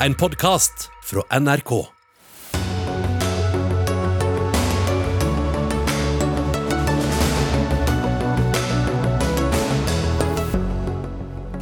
[0.00, 1.70] en podkast fra NRK.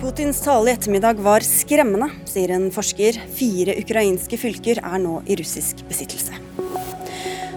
[0.00, 3.20] Putins tale i ettermiddag var skremmende, sier en forsker.
[3.38, 6.34] Fire ukrainske fylker er nå i russisk besittelse.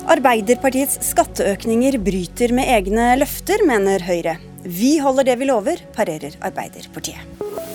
[0.07, 4.38] Arbeiderpartiets skatteøkninger bryter med egne løfter, mener Høyre.
[4.64, 7.67] Vi holder det vi lover, parerer Arbeiderpartiet.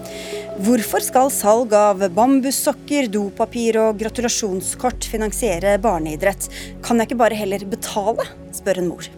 [0.62, 6.46] Hvorfor skal salg av bambussokker, dopapir og gratulasjonskort finansiere barneidrett?
[6.86, 9.08] Kan jeg ikke bare heller betale, spør en mor.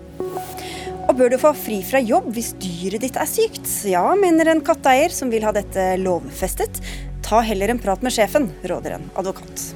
[1.04, 3.68] Og bør du få fri fra jobb hvis dyret ditt er sykt?
[3.90, 6.80] Ja, mener en katteeier som vil ha dette lovfestet.
[7.26, 9.66] Ta heller en prat med sjefen, råder en advokat.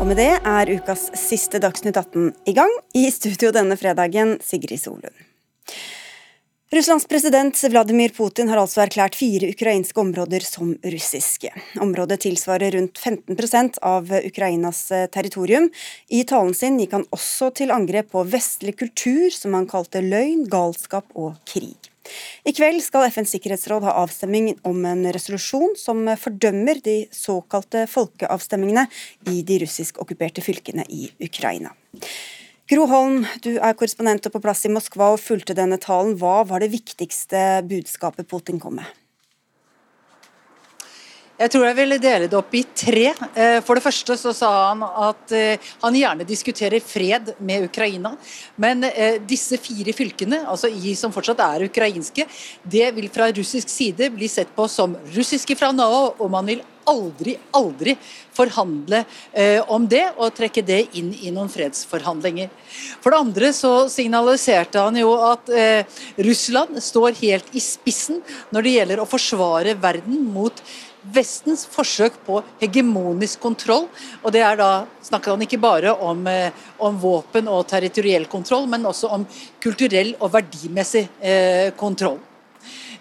[0.00, 2.74] Og med det er ukas siste Dagsnytt 18 i gang.
[2.98, 5.14] I studio denne fredagen, Sigrid Solund.
[6.70, 11.52] Russlands president Vladimir Putin har altså erklært fire ukrainske områder som russiske.
[11.78, 15.68] Området tilsvarer rundt 15% av Ukrainas eh, territorium.
[16.10, 20.42] I talen sin gikk han også til angrep på vestlig kultur, som han kalte løgn,
[20.50, 21.78] galskap og krig.
[22.42, 28.88] I kveld skal FNs sikkerhetsråd ha avstemming om en resolusjon som fordømmer de såkalte folkeavstemningene
[29.30, 31.70] i de russisk okkuperte fylkene i Ukraina.
[32.66, 36.16] Gro Holm, du er korrespondent og på plass i Moskva og fulgte denne talen.
[36.18, 38.88] Hva var det viktigste budskapet Putin kom med?
[41.36, 43.12] Jeg tror jeg ville dele det opp i tre.
[43.38, 48.16] Eh, for det første så sa han at eh, han gjerne diskuterer fred med Ukraina.
[48.58, 52.26] Men eh, disse fire fylkene, altså i som fortsatt er ukrainske,
[52.64, 56.50] det vil fra russisk side bli sett på som russiske fra nå av, og man
[56.50, 57.96] vil aldri, aldri
[58.36, 62.50] forhandle eh, om det og trekke det inn i noen fredsforhandlinger.
[63.02, 68.22] For det andre så signaliserte han jo at eh, Russland står helt i spissen
[68.54, 70.62] når det gjelder å forsvare verden mot
[71.14, 73.86] Vestens forsøk på hegemonisk kontroll.
[74.22, 78.66] og det er da snakker han ikke bare om, eh, om våpen og territoriell kontroll,
[78.66, 79.26] men også om
[79.60, 82.18] kulturell og verdimessig eh, kontroll.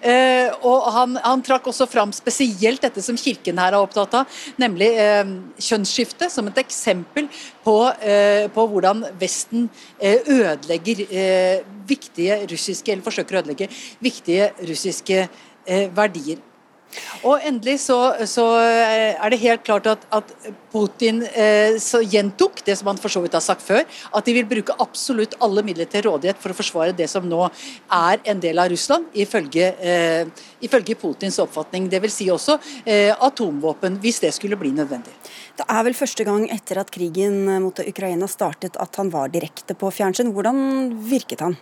[0.01, 4.39] Eh, og han, han, trakk også fram spesielt dette som kirken her er opptatt av,
[4.61, 7.29] nemlig eh, kjønnsskifte, som et eksempel
[7.65, 9.69] på, eh, på hvordan Vesten
[10.01, 11.05] ødelegger
[11.87, 13.69] viktige russiske, eller forsøker å ødelegge
[14.03, 15.25] viktige russiske
[15.95, 16.41] verdier.
[17.25, 20.31] Og endelig så, så, eh, er det helt klart at, at
[20.73, 21.77] Putin eh,
[22.11, 25.37] gjentok det som han for så vidt har sagt før, at de vil bruke absolutt
[25.43, 29.07] alle midler til rådighet for å forsvare det som nå er en del av Russland,
[29.13, 31.89] ifølge, eh, ifølge Putins oppfatning.
[31.91, 32.15] Dvs.
[32.15, 35.13] Si også eh, atomvåpen, hvis det skulle bli nødvendig.
[35.55, 39.77] Det er vel første gang etter at krigen mot Ukraina startet at han var direkte
[39.79, 40.33] på fjernsyn.
[40.35, 40.59] Hvordan
[41.07, 41.55] virket han?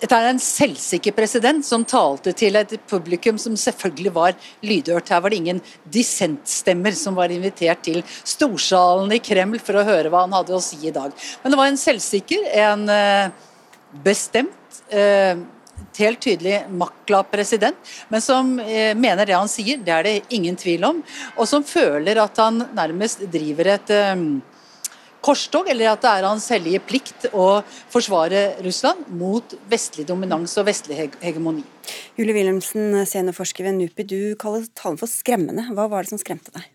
[0.00, 5.10] Dette er en selvsikker president som talte til et publikum som selvfølgelig var lydhørt.
[5.12, 5.60] Her var det ingen
[5.92, 10.62] dissentstemmer som var invitert til storsalen i Kreml for å høre hva han hadde å
[10.64, 11.12] si i dag.
[11.42, 13.50] Men det var en selvsikker, en eh,
[14.06, 15.36] bestemt, eh,
[16.00, 17.76] helt tydelig maktglad president,
[18.08, 21.04] men som eh, mener det han sier, det er det ingen tvil om,
[21.36, 23.92] og som føler at han nærmest driver et
[25.24, 30.68] korstog, eller at det er hans hellige plikt å forsvare Russland mot vestlig dominans og
[30.70, 31.64] vestlig hegemoni.
[32.18, 35.68] Julie Wilhelmsen, seniorforsker ved NUPI, du kaller talen for skremmende.
[35.76, 36.68] Hva var det som skremte deg?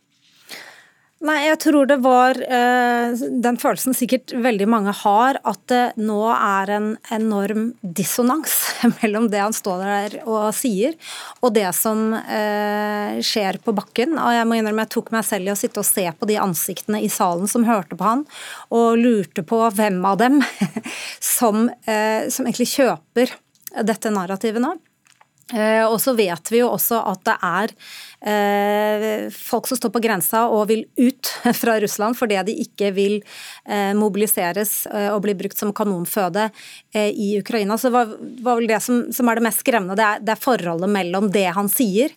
[1.23, 6.17] Nei, jeg tror det var eh, den følelsen sikkert veldig mange har, at det nå
[6.33, 8.57] er en enorm dissonans
[8.99, 10.97] mellom det han står der og sier,
[11.39, 14.17] og det som eh, skjer på bakken.
[14.19, 16.35] Og jeg må innrømme jeg tok meg selv i å sitte og se på de
[16.43, 18.25] ansiktene i salen som hørte på han,
[18.75, 20.41] og lurte på hvem av dem
[21.37, 23.31] som, eh, som egentlig kjøper
[23.87, 24.75] dette narrativet nå.
[25.53, 27.73] Eh, og så vet vi jo også at det er
[28.25, 31.29] Eh, folk som står på grensa og vil ut
[31.59, 33.19] fra Russland fordi de ikke vil
[33.69, 36.47] eh, mobiliseres og bli brukt som kanonføde
[36.95, 37.77] i Ukraina.
[37.77, 40.89] Så hva var vel det som, er det mest skremmende, det er, det er, forholdet
[40.89, 42.13] mellom det han sier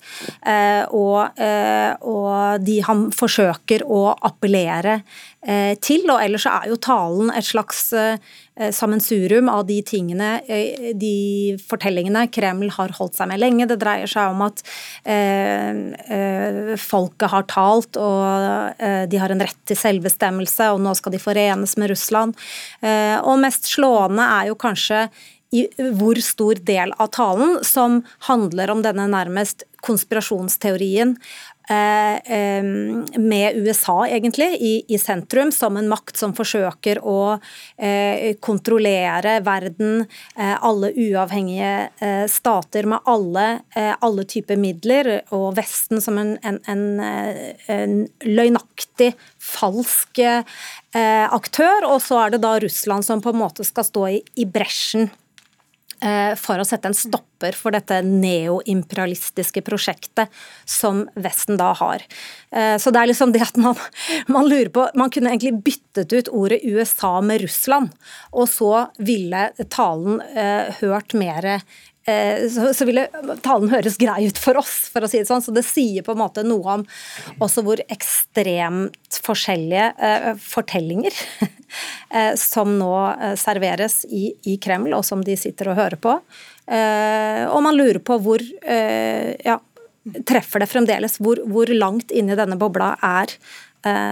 [0.95, 1.41] og
[2.65, 5.01] de han forsøker å appellere
[5.39, 6.03] til.
[6.11, 7.93] Og ellers er jo talen et slags
[8.75, 10.41] sammensurium av de tingene,
[10.99, 13.69] de fortellingene Kreml har holdt seg med lenge.
[13.71, 14.65] Det dreier seg om at
[16.09, 21.15] Eh, folket har talt, og eh, de har en rett til selvbestemmelse, og nå skal
[21.15, 22.37] de forenes med Russland.
[22.81, 25.09] Eh, og mest slående er jo kanskje
[25.55, 25.65] i
[25.97, 34.07] hvor stor del av talen som handler om denne nærmest konspirasjonsteorien eh, eh, med USA,
[34.09, 37.39] egentlig, i, i, sentrum, som en makt som forsøker å
[37.77, 40.07] eh, kontrollere verden,
[40.37, 46.35] eh, alle uavhengige eh, stater med alle, eh, alle, typer midler, og Vesten som en,
[46.43, 46.85] en, en,
[47.73, 50.21] en løgnaktig, falsk
[50.99, 51.87] aktør.
[51.89, 55.09] Og så er det da Russland som på en måte skal stå i, i bresjen
[55.09, 55.28] Eh,
[56.39, 60.31] for å sette en stopper for dette neoimperialistiske prosjektet
[60.69, 62.05] som Vesten da har.
[62.51, 63.77] Eh, så det er liksom det at man,
[64.27, 67.93] man, lurer på Man kunne egentlig byttet ut ordet USA med Russland,
[68.33, 71.61] og så ville talen eh, hørt mer Eh,
[72.53, 73.07] så, så ville
[73.45, 75.45] talen høres grei ut for oss, for å si det sånn.
[75.45, 76.85] Så det sier på en måte noe om
[77.45, 82.93] også hvor ekstremt forskjellige uh, fortellinger uh, som nå
[83.41, 86.19] serveres i, Kreml, og som de sitter og hører på.
[86.69, 89.55] og man lurer på hvor ja,
[90.29, 91.17] treffer det fremdeles?
[91.23, 93.33] Hvor, hvor langt inni denne bobla er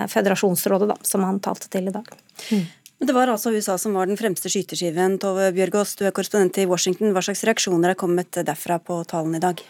[0.08, 2.08] Føderasjonsrådet, da, som han talte til i dag?
[2.52, 2.64] Mm.
[2.98, 5.18] Men Det var altså USA som var den fremste skyteskiven.
[5.20, 7.12] Tove Bjørgaas, du er korrespondent i Washington.
[7.12, 9.60] Hva slags reaksjoner er kommet derfra på talen i dag?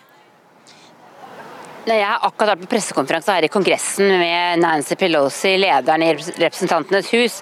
[1.86, 7.12] Jeg har akkurat vært på pressekonferanse her i Kongressen med Nancy Pelosi, lederen i Representantenes
[7.14, 7.36] hus.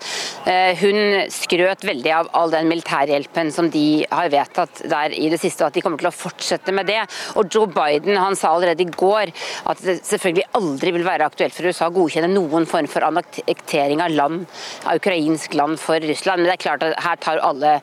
[0.44, 5.38] Eh, hun skrøt veldig av all den militærhjelpen som de har vedtatt der i det
[5.40, 7.00] siste, og at de kommer til å fortsette med det.
[7.40, 9.32] Og Joe Biden han sa allerede i går
[9.72, 14.04] at det selvfølgelig aldri vil være aktuelt for USA å godkjenne noen form for annektering
[14.04, 14.44] av land,
[14.84, 16.44] av ukrainsk land for Russland.
[16.44, 17.78] Men det er klart at her tar alle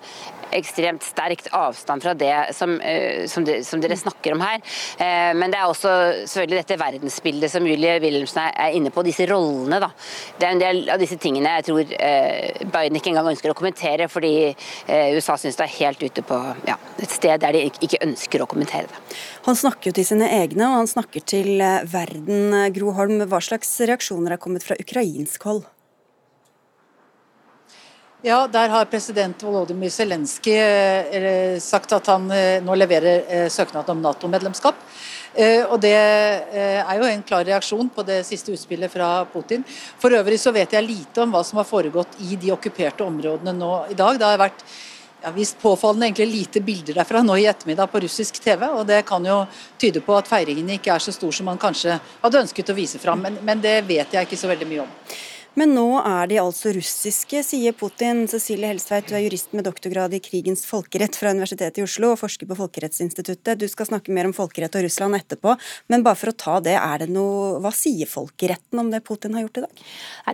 [0.56, 4.62] ekstremt sterkt avstand fra det som, eh, som, de, som, dere snakker om her.
[4.98, 5.92] Eh, men det er også
[6.30, 9.82] selvfølgelig dette verdensbildet som Julie Wilhelmsen er inne på, disse rollene.
[9.82, 9.92] da.
[10.38, 13.58] Det er en del av disse tingene jeg tror eh, Biden ikke engang ønsker å
[13.58, 14.32] kommentere, fordi
[15.16, 16.38] USA syns det er helt ute på
[16.68, 19.20] ja, et sted der de ikke ønsker å kommentere det.
[19.48, 21.62] Han snakker jo til sine egne, og han snakker til
[21.92, 22.56] verden.
[22.76, 25.66] Gro Holm, hva slags reaksjoner er kommet fra ukrainsk hold?
[28.24, 33.90] Ja, Der har president Volodymyr Zelenskyj eh, sagt at han eh, nå leverer eh, søknad
[33.90, 34.84] om Nato-medlemskap.
[35.72, 39.64] Og Det er jo en klar reaksjon på det siste utspillet fra Putin.
[39.98, 43.56] For øvrig så vet jeg lite om hva som har foregått i de okkuperte områdene
[43.56, 44.20] nå i dag.
[44.20, 44.66] Det har vært
[45.24, 48.68] ja, vist påfallende egentlig lite bilder derfra nå i ettermiddag på russisk TV.
[48.68, 49.46] og Det kan jo
[49.80, 53.00] tyde på at feiringene ikke er så stor som man kanskje hadde ønsket å vise
[53.00, 53.24] fram.
[53.24, 54.98] Men, men det vet jeg ikke så veldig mye om.
[55.60, 58.22] Men nå er de altså russiske, sier Putin.
[58.32, 62.22] Cecilie Helstveit, du er jurist med doktorgrad i krigens folkerett fra Universitetet i Oslo og
[62.22, 63.60] forsker på Folkerettsinstituttet.
[63.60, 65.58] Du skal snakke mer om folkerett og Russland etterpå,
[65.92, 69.36] men bare for å ta det, er det noe Hva sier folkeretten om det Putin
[69.36, 69.84] har gjort i dag?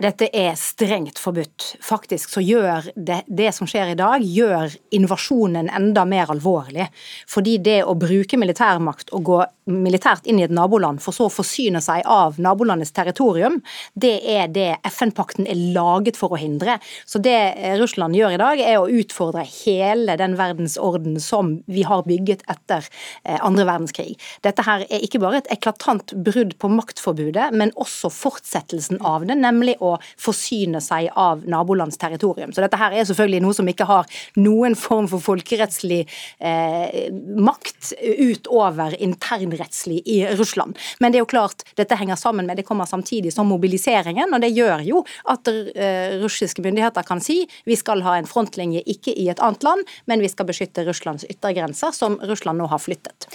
[0.06, 1.66] Dette er strengt forbudt.
[1.82, 6.86] Faktisk så gjør det, det som skjer i dag, gjør invasjonen enda mer alvorlig.
[7.26, 11.32] Fordi det å bruke militærmakt og gå militært inn i et naboland, for så å
[11.32, 13.58] forsyne seg av nabolandets territorium,
[13.98, 16.78] det er det FN FN-pakten er laget for å hindre.
[17.08, 17.36] Så det
[17.80, 22.86] Russland gjør i dag, er å utfordre hele den verdensorden som vi har bygget etter
[23.24, 24.16] eh, andre verdenskrig.
[24.44, 29.38] Dette her er ikke bare et eklatant brudd på maktforbudet, men også fortsettelsen av det,
[29.38, 32.52] nemlig å forsyne seg av nabolands territorium.
[32.54, 34.08] Så dette her er selvfølgelig noe som ikke har
[34.38, 36.04] noen form for folkerettslig
[36.38, 37.08] eh,
[37.38, 40.78] makt utover internrettslig i Russland.
[40.98, 44.42] Men det er jo klart, dette henger sammen med, det kommer samtidig som mobiliseringen, og
[44.42, 44.97] det gjør jo
[45.30, 49.64] at uh, russiske myndigheter kan si vi skal ha en frontlinje ikke i et annet
[49.66, 53.28] land, men vi skal beskytte Russlands yttergrenser, som Russland nå har flyttet.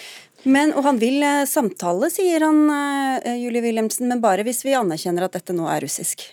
[0.44, 4.76] Men, og Han vil uh, samtale, sier han, uh, Julie Wilhelmsen, men bare hvis vi
[4.78, 6.28] anerkjenner at dette nå er russisk?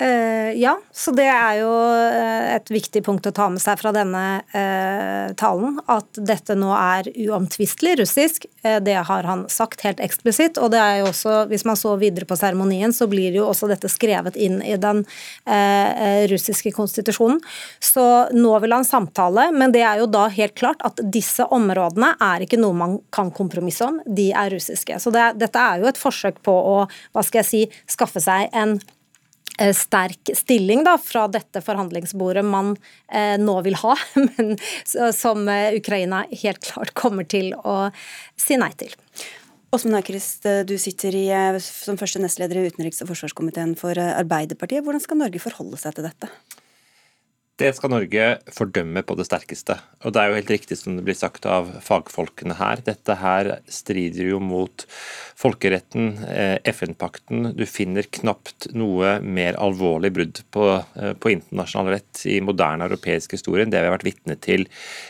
[0.00, 3.90] Uh, ja, så det er jo eh, et viktig punkt å ta med seg fra
[3.92, 4.22] denne
[4.54, 5.76] uh, talen.
[5.92, 8.46] At dette nå er uomtvistelig russisk.
[8.60, 10.56] Det har han sagt helt eksplisitt.
[10.60, 13.68] Og det er jo også, hvis man så videre på seremonien, så blir jo også
[13.70, 15.02] dette skrevet inn i den
[16.28, 17.40] russiske konstitusjonen.
[17.80, 18.04] Så
[18.36, 22.44] nå vil han samtale, men det er jo da helt klart at disse områdene er
[22.44, 24.00] ikke noe man kan kompromisse om.
[24.04, 25.00] De er russiske.
[25.00, 26.78] Så det, dette er jo et forsøk på å,
[27.16, 27.66] hva skal jeg si,
[27.96, 28.99] skaffe seg en Eh,
[29.76, 32.74] sterk stilling da, fra dette forhandlingsbordet man
[33.12, 33.96] eh, nå vil ha,
[34.28, 37.90] men som eh, Ukraina helt klart kommer til å
[38.40, 38.94] si nei til.
[39.70, 41.26] Åsmund Aukrust, eh, du sitter i,
[41.62, 44.82] som første nestleder i utenriks- og forsvarskomiteen for Arbeiderpartiet.
[44.86, 46.30] Hvordan skal Norge forholde seg til dette?
[47.60, 48.26] Det skal Norge
[48.56, 49.74] fordømme på det sterkeste.
[50.04, 52.80] Og det er jo helt riktig som det blir sagt av fagfolkene her.
[52.86, 54.86] Dette her strider jo mot
[55.40, 57.54] folkeretten, eh, FN-pakten.
[57.56, 63.32] Du finner knapt noe mer alvorlig brudd på, eh, på, internasjonal rett i moderne europeisk
[63.36, 64.66] historie enn det vi har vært vitne til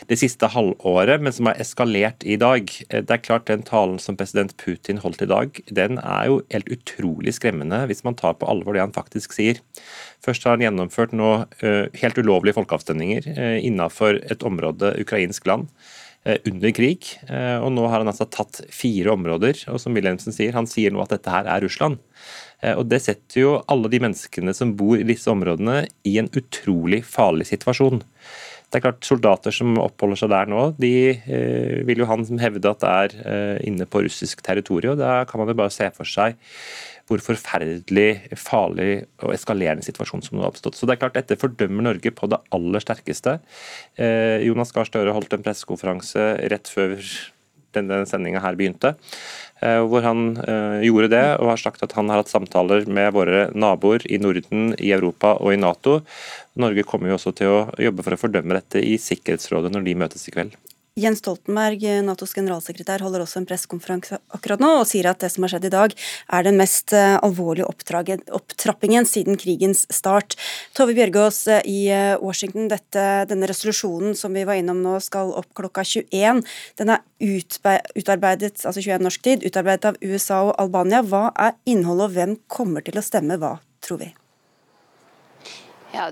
[0.07, 2.67] det siste halvåret, men som har eskalert i dag.
[2.89, 6.41] Eh, det er klart Den talen som president Putin holdt i dag, den er jo
[6.51, 9.59] helt utrolig skremmende hvis man tar på alvor det han faktisk sier.
[10.23, 15.69] Først har han gjennomført nå helt helt ulovlige folkeavstemninger eh, innenfor et område ukrainsk land
[16.25, 17.15] eh, under krig.
[17.29, 21.01] Og nå har han altså tatt fire områder, og som Wilhelmsen sier, han sier nå
[21.03, 22.01] at dette her er Russland.
[22.77, 26.99] Og Det setter jo alle de menneskene som bor i disse områdene i en utrolig
[27.01, 28.03] farlig situasjon.
[28.69, 30.91] Det er klart Soldater som oppholder seg der nå, de
[31.89, 34.99] vil jo han hevde at det er inne på russisk territorium.
[35.01, 36.37] Da kan man jo bare se for seg
[37.11, 40.79] hvor forferdelig farlig og eskalerende situasjon som nå har oppstått.
[40.79, 43.37] Så det er klart Dette fordømmer Norge på det aller sterkeste.
[43.99, 46.95] Eh, Jonas Gahr Støre holdt en pressekonferanse rett før
[47.75, 48.93] denne sendinga her begynte,
[49.63, 53.13] eh, hvor han eh, gjorde det og har sagt at han har hatt samtaler med
[53.15, 56.01] våre naboer i Norden, i Europa og i Nato.
[56.59, 59.97] Norge kommer jo også til å jobbe for å fordømme dette i Sikkerhetsrådet når de
[60.03, 60.57] møtes i kveld.
[60.99, 65.45] Jens Stoltenberg, Natos generalsekretær, holder også en pressekonferanse akkurat nå og sier at det som
[65.45, 65.93] har skjedd i dag,
[66.35, 67.69] er den mest eh, alvorlige
[68.35, 70.35] opptrappingen siden krigens start.
[70.75, 75.31] Tove Bjørgaas eh, i eh, Washington, dette, denne resolusjonen som vi var innom nå, skal
[75.31, 76.43] opp klokka 21.
[76.83, 77.05] Den er
[77.95, 80.99] utarbeidet, altså 21 norsk tid, utarbeidet av USA og Albania.
[81.07, 84.11] Hva er innholdet, og hvem kommer til å stemme hva, tror vi?
[85.91, 86.07] Ja,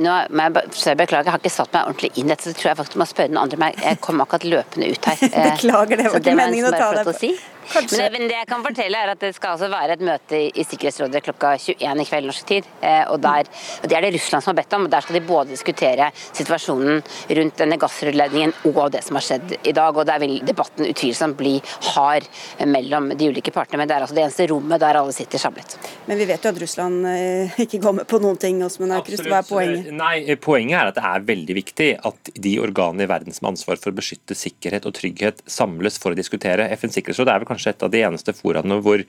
[0.00, 2.56] nå må jeg, så jeg beklager, jeg har ikke satt meg ordentlig inn dette, så
[2.56, 3.70] tror jeg faktisk må spørre den andre.
[3.76, 5.22] Jeg kom akkurat løpende ut her.
[5.50, 7.16] beklager, det var ikke meningen å ta deg på.
[7.18, 7.32] Si.
[7.74, 10.64] Men, men, det jeg kan fortelle er at Det skal altså være et møte i
[10.64, 12.68] Sikkerhetsrådet klokka 21 i kveld norsk tid.
[12.80, 13.48] Eh, og, der,
[13.82, 14.86] Det er det Russland som har bedt om.
[14.86, 17.02] og Der skal de både diskutere situasjonen
[17.40, 19.96] rundt denne gassrørledningen og det som har skjedd i dag.
[19.96, 21.58] og Der vil debatten utvilsomt bli
[21.94, 22.28] hard
[22.66, 23.82] mellom de ulike partene.
[23.82, 25.76] Men det er altså det eneste rommet der alle sitter samlet.
[26.08, 28.62] Men vi vet jo at Russland eh, ikke går med på noen ting.
[28.64, 29.26] Osman Aukrust.
[29.28, 29.92] Hva er poenget?
[29.94, 33.54] Nei, Poenget er at det er veldig viktig at de organene i verden som har
[33.54, 36.68] ansvar for å beskytte sikkerhet og trygghet, samles for å diskutere.
[36.78, 39.02] FNs sikkerhetsråd er vel kanskje et av de eneste foraene hvor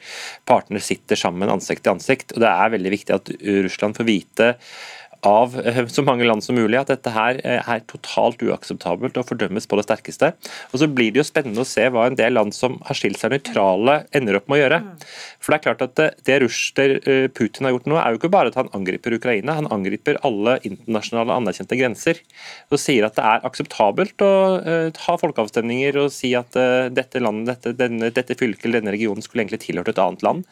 [0.50, 2.34] partene sitter sammen ansikt til ansikt.
[2.34, 3.34] og Det er veldig viktig at
[3.68, 4.53] Russland får vite
[5.28, 9.28] av eh, så mange land som mulig at dette her eh, er totalt uakseptabelt og
[9.28, 10.32] fordømmes på det sterkeste.
[10.72, 13.20] Og Så blir det jo spennende å se hva en del land som har skilt
[13.20, 14.80] seg nøytrale, ender opp med å gjøre.
[15.40, 18.34] For Det er klart at det, det eh, Putin har gjort nå, er jo ikke
[18.34, 22.24] bare at han angriper Ukraina, han angriper alle internasjonale anerkjente grenser.
[22.72, 24.34] Og sier at det er akseptabelt å
[25.00, 26.56] ha folkeavstemninger og si at
[26.94, 30.46] dette landet, dette, denne, dette fylket eller denne regionen skulle egentlig tilhørt et annet land.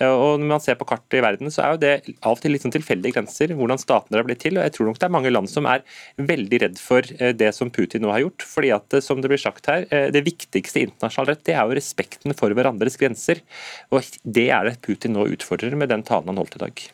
[0.00, 2.54] Og Når man ser på kartet i verden, så er jo det av og til
[2.54, 4.56] litt sånn tilfeldige grenser hvordan statene har blitt til.
[4.58, 5.84] og Jeg tror nok det er mange land som er
[6.16, 8.46] veldig redd for eh, det som Putin nå har gjort.
[8.46, 11.66] fordi at, eh, som Det blir sagt her, eh, det viktigste internasjonal rett det er
[11.66, 13.42] jo respekten for hverandres grenser.
[13.90, 16.90] og Det er det Putin nå utfordrer med den talen han holdt i dag.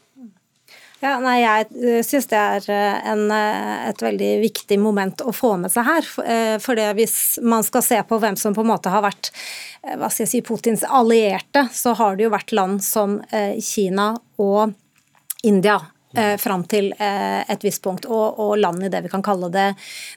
[1.04, 5.34] Ja, nei, Jeg eh, syns det er eh, en, eh, et veldig viktig moment å
[5.34, 6.08] få med seg her.
[6.62, 9.30] For det hvis man skal se på hvem som på en måte har vært
[9.86, 13.20] hva skal jeg si, Putins allierte, så har det jo vært land som
[13.62, 14.08] Kina
[14.42, 14.72] og
[15.46, 15.78] India
[16.16, 19.50] eh, fram til eh, et visst punkt, og, og, land i det vi kan kalle
[19.52, 19.66] det,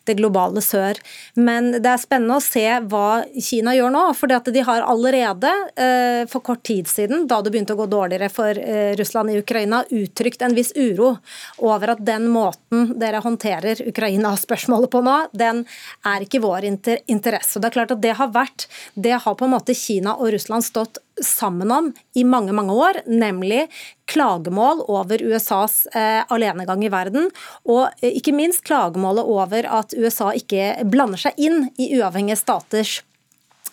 [0.07, 0.99] det globale sør.
[1.39, 4.03] Men det er spennende å se hva Kina gjør nå.
[4.17, 8.29] for de har allerede eh, for kort tid siden, da det begynte å gå dårligere
[8.33, 11.15] for eh, Russland i Ukraina, uttrykt en viss uro
[11.57, 15.65] over at den måten dere håndterer Ukraina-spørsmålet på nå, den
[16.07, 17.57] er ikke vår inter interesse.
[17.57, 20.33] Og det er klart at det har vært, det har på en måte Kina og
[20.35, 23.67] Russland stått sammen om i mange mange år, nemlig
[24.09, 27.29] klagemål over USAs eh, alenegang i verden,
[27.69, 32.99] og eh, ikke minst klagemålet over at USA ikke blander seg inn i uavhengige staters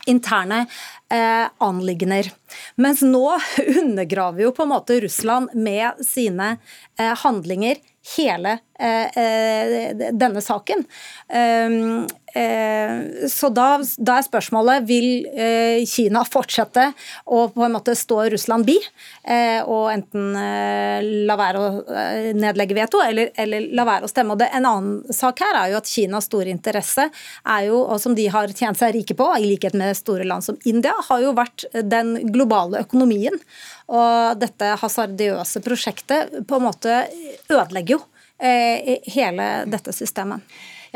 [0.07, 0.67] interne
[1.11, 2.31] eh, anliggender.
[2.75, 3.39] Mens nå
[3.83, 6.57] undergraver jo på en måte Russland med sine
[6.99, 7.83] eh, handlinger
[8.17, 10.85] hele eh, eh denne saken.
[11.27, 12.07] Um,
[13.31, 13.67] så da,
[13.97, 16.91] da, er spørsmålet vil eh, Kina fortsette
[17.25, 18.77] å på en måte stå Russland bi,
[19.25, 20.35] eh, og enten
[21.29, 21.71] la være å
[22.37, 24.35] nedlegge veto eller, eller la være å stemme.
[24.35, 27.09] Og det, en annen sak her er jo at Kinas store interesse,
[27.57, 30.45] er jo, og som de har tjent seg rike på, i likhet med store land
[30.45, 33.41] som India, har jo vært den globale økonomien.
[33.87, 37.03] Og dette hasardiøse prosjektet på en måte
[37.49, 38.03] ødelegger jo
[38.37, 40.43] hele dette systemet.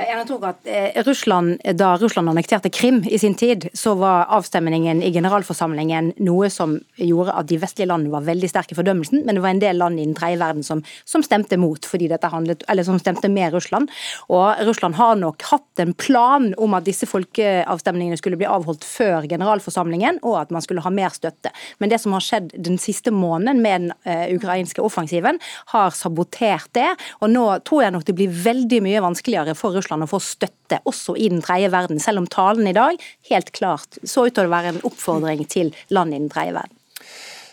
[0.01, 5.03] Jeg tror at eh, Russland, Da Russland annekterte Krim i sin tid, så var avstemningen
[5.05, 9.37] i generalforsamlingen noe som gjorde at de vestlige landene var veldig sterke i fordømmelsen, men
[9.37, 12.31] det var en del land i den tredje verden som, som stemte mot, fordi dette
[12.33, 13.93] handlet, eller som stemte med Russland.
[14.33, 19.29] Og Russland har nok hatt en plan om at disse folkeavstemningene skulle bli avholdt før
[19.29, 21.53] generalforsamlingen, og at man skulle ha mer støtte.
[21.79, 25.41] Men det som har skjedd den siste måneden med den uh, ukrainske offensiven,
[25.75, 26.89] har sabotert det.
[27.21, 30.21] Og nå tror jeg nok det blir veldig mye vanskeligere for Russland Russland å få
[30.23, 32.99] støtte, også i den tredje verden, selv om talen i dag
[33.31, 36.77] helt klart så ut til å være en oppfordring til land i den tredje verden.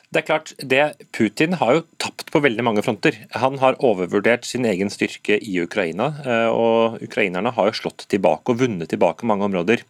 [0.07, 3.15] Det er klart, det, Putin har jo tapt på veldig mange fronter.
[3.41, 8.53] Han har overvurdert sin egen styrke i Ukraina, eh, og ukrainerne har jo slått tilbake
[8.53, 9.83] og vunnet tilbake mange områder.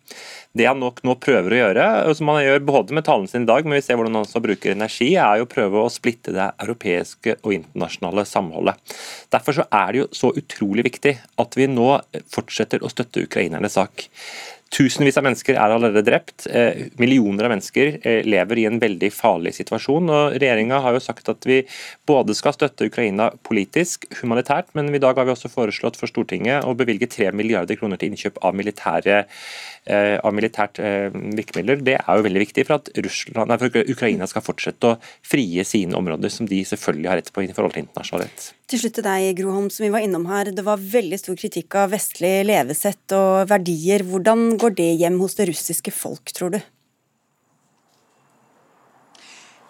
[0.57, 1.87] Det han nok nå prøver å gjøre,
[2.17, 4.41] som han gjør både med talen sin i dag, men vi ser hvordan han også
[4.43, 8.97] bruker energi, er jo å prøve å splitte det europeiske og internasjonale samholdet.
[9.33, 11.89] Derfor så er det jo så utrolig viktig at vi nå
[12.33, 14.07] fortsetter å støtte ukrainernes sak.
[14.74, 16.47] Tusenvis av mennesker er allerede drept.
[16.51, 20.12] Eh, millioner av mennesker eh, lever i en veldig farlig situasjon.
[20.12, 21.62] og Regjeringa har jo sagt at vi
[22.07, 26.67] både skal støtte Ukraina politisk, humanitært, men i dag har vi også foreslått for Stortinget
[26.67, 29.24] å bevilge 3 milliarder kroner til innkjøp av militære
[29.88, 30.81] Eh, av militært
[31.38, 34.97] virkemidler, det er jo veldig viktig for at Russland, nei, for Ukraina skal fortsette å
[35.24, 38.50] frie sine områder, som de selvfølgelig har rett på i forhold til internasjonal rett.
[38.67, 40.50] Til slutt til deg, Groholm, som vi var innom her.
[40.51, 44.03] Det var veldig stor kritikk av vestlig levesett og verdier.
[44.03, 46.59] Hvordan går det hjem hos det russiske folk, tror du?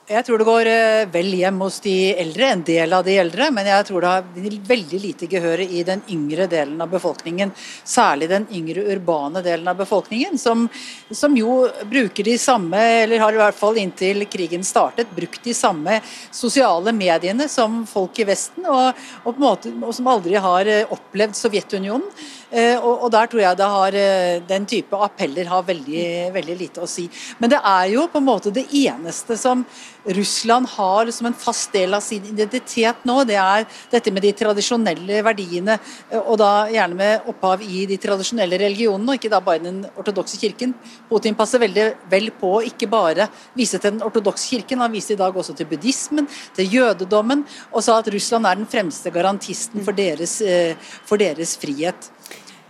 [0.08, 3.50] Jeg tror det går eh, vel hjem hos de eldre, en del av de eldre.
[3.52, 7.52] Men jeg tror det har veldig lite gehør i den yngre delen av befolkningen.
[7.84, 10.64] Særlig den yngre urbane delen av befolkningen, som,
[11.12, 11.58] som, jo
[11.92, 16.00] bruker de samme, eller har i hvert fall inntil krigen startet, brukt de samme
[16.32, 18.96] sosiale mediene som folk i Vesten, og,
[19.28, 22.08] og, måte, og som aldri har eh, opplevd Sovjetunionen.
[22.52, 24.00] Eh, og, og, der tror jeg har,
[24.48, 27.08] den type appeller har veldig, veldig lite å si.
[27.42, 29.66] Men det er jo på en måte det eneste som
[30.08, 34.32] Russland har som en fast del av sin identitet nå, det er dette med de
[34.38, 35.78] tradisjonelle verdiene,
[36.10, 39.82] eh, og da gjerne med opphav i de tradisjonelle religionene, og ikke da bare den
[40.00, 40.76] ortodokse kirken.
[41.10, 43.28] Putin passer veldig vel på å ikke bare
[43.58, 47.84] vise til den ortodokse kirken, han viser i dag også til buddhismen, til jødedommen, og
[47.84, 52.12] sa at Russland er den fremste garantisten for deres, eh, for deres frihet.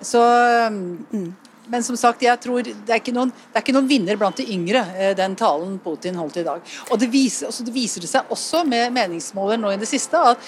[0.02, 0.22] Så
[0.72, 1.34] mm,
[1.68, 4.40] men som sagt, jeg tror det er ikke noen, det er ikke noen vinner blant
[4.40, 6.64] de yngre, eh, den talen Putin holdt i dag.
[6.92, 10.40] Og Det viser, det viser seg også med meningsmåler nå i det siste at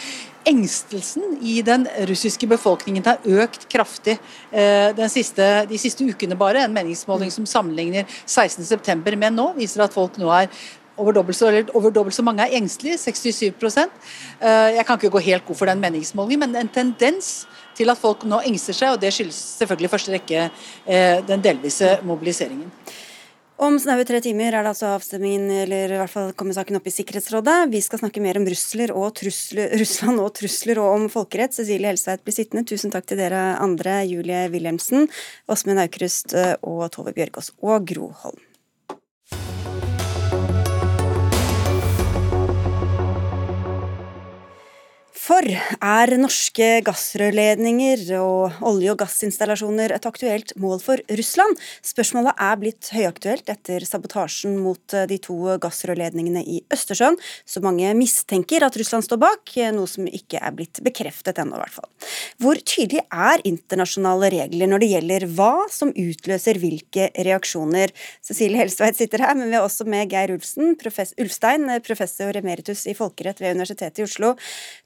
[0.48, 4.16] engstelsen i den russiske befolkningen har økt kraftig
[4.52, 6.64] eh, siste, de siste ukene bare.
[6.64, 10.48] En meningsmåling som sammenligner 16.9 med nå, viser at folk nå er
[11.00, 15.28] over dobbelt, så, over dobbelt så mange er engstelige, 67 eh, Jeg kan ikke gå
[15.30, 17.48] helt god for den meningsmålingen, men en tendens
[17.80, 21.46] til at folk nå engster seg, og det skyldes selvfølgelig i første rekke eh, den
[21.46, 22.68] delvise mobiliseringen.
[23.60, 26.86] Om snaue tre timer er det altså avstemmingen, eller i hvert fall kommer saken opp
[26.88, 27.58] i Sikkerhetsrådet.
[27.74, 31.58] Vi skal snakke mer om og trusler, Russland og trusler og om folkerett.
[31.58, 32.64] Cecilie Helsveit blir sittende.
[32.64, 35.10] Tusen takk til dere andre, Julie Wilhelmsen,
[35.52, 38.49] Åsmund Aukrust eh, og Tove Bjørgaas og Gro Holm.
[45.30, 51.60] For er norske gassrørledninger og olje- og gassinstallasjoner et aktuelt mål for Russland?
[51.86, 57.92] Spørsmålet er blitt høyaktuelt etter sabotasjen mot eh, de to gassrørledningene i Østersjøen, så mange
[58.00, 61.78] mistenker at Russland står bak, eh, noe som ikke er blitt bekreftet ennå, i hvert
[61.78, 62.10] fall.
[62.42, 67.94] Hvor tydelig er internasjonale regler når det gjelder hva som utløser hvilke reaksjoner?
[68.26, 72.88] Cecilie Helstveit sitter her, men vi er også med Geir Ulfsen, professor, Ulfstein, professor emeritus
[72.90, 74.34] i folkerett ved Universitetet i Oslo.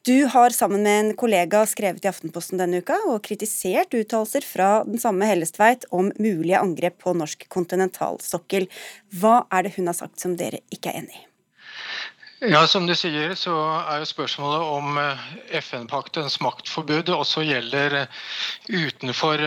[0.04, 4.70] Du har sammen med en kollega skrevet i Aftenposten denne uka og kritisert uttalelser fra
[4.88, 8.66] den samme Hellestveit om mulige angrep på norsk kontinentalsokkel.
[9.20, 11.24] Hva er det hun har sagt som dere ikke er enig i?
[12.44, 13.54] Ja, Som du sier, så
[13.88, 15.28] er jo spørsmålet om eh,
[15.62, 18.18] FN-paktens maktforbud også gjelder eh,
[18.68, 19.40] utenfor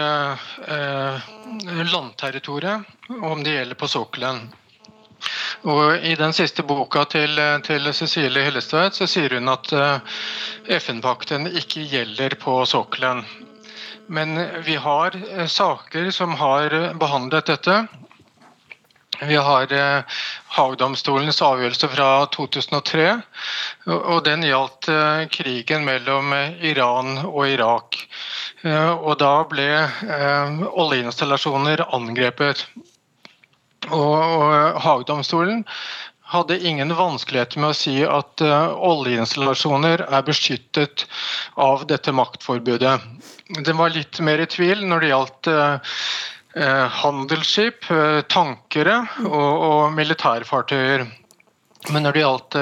[1.93, 4.47] landterritoriet, og om det gjelder på sokkelen.
[5.67, 10.17] Og I den siste boka til, til Cecilie Hillestveit så sier hun at uh,
[10.79, 13.25] FN-pakten ikke gjelder på sokkelen.
[14.07, 17.81] Men vi har uh, saker som har behandlet dette.
[19.27, 20.23] Vi har uh,
[20.55, 23.07] Haagdomstolens avgjørelse fra 2003.
[23.97, 24.91] og Den gjaldt
[25.35, 27.99] krigen mellom Iran og Irak.
[28.67, 29.69] Og Da ble
[30.73, 32.65] oljeinstallasjoner angrepet.
[33.95, 35.65] Og, Haagdomstolen
[36.27, 41.05] hadde ingen vanskeligheter med å si at uh, oljeinstallasjoner er beskyttet
[41.55, 42.97] av dette maktforbudet.
[43.63, 45.95] Den var litt mer i tvil når det gjaldt uh,
[46.59, 47.87] uh, handelsskip,
[48.33, 51.07] tankere og, og militærfartøyer.
[51.95, 52.57] Men når det gjaldt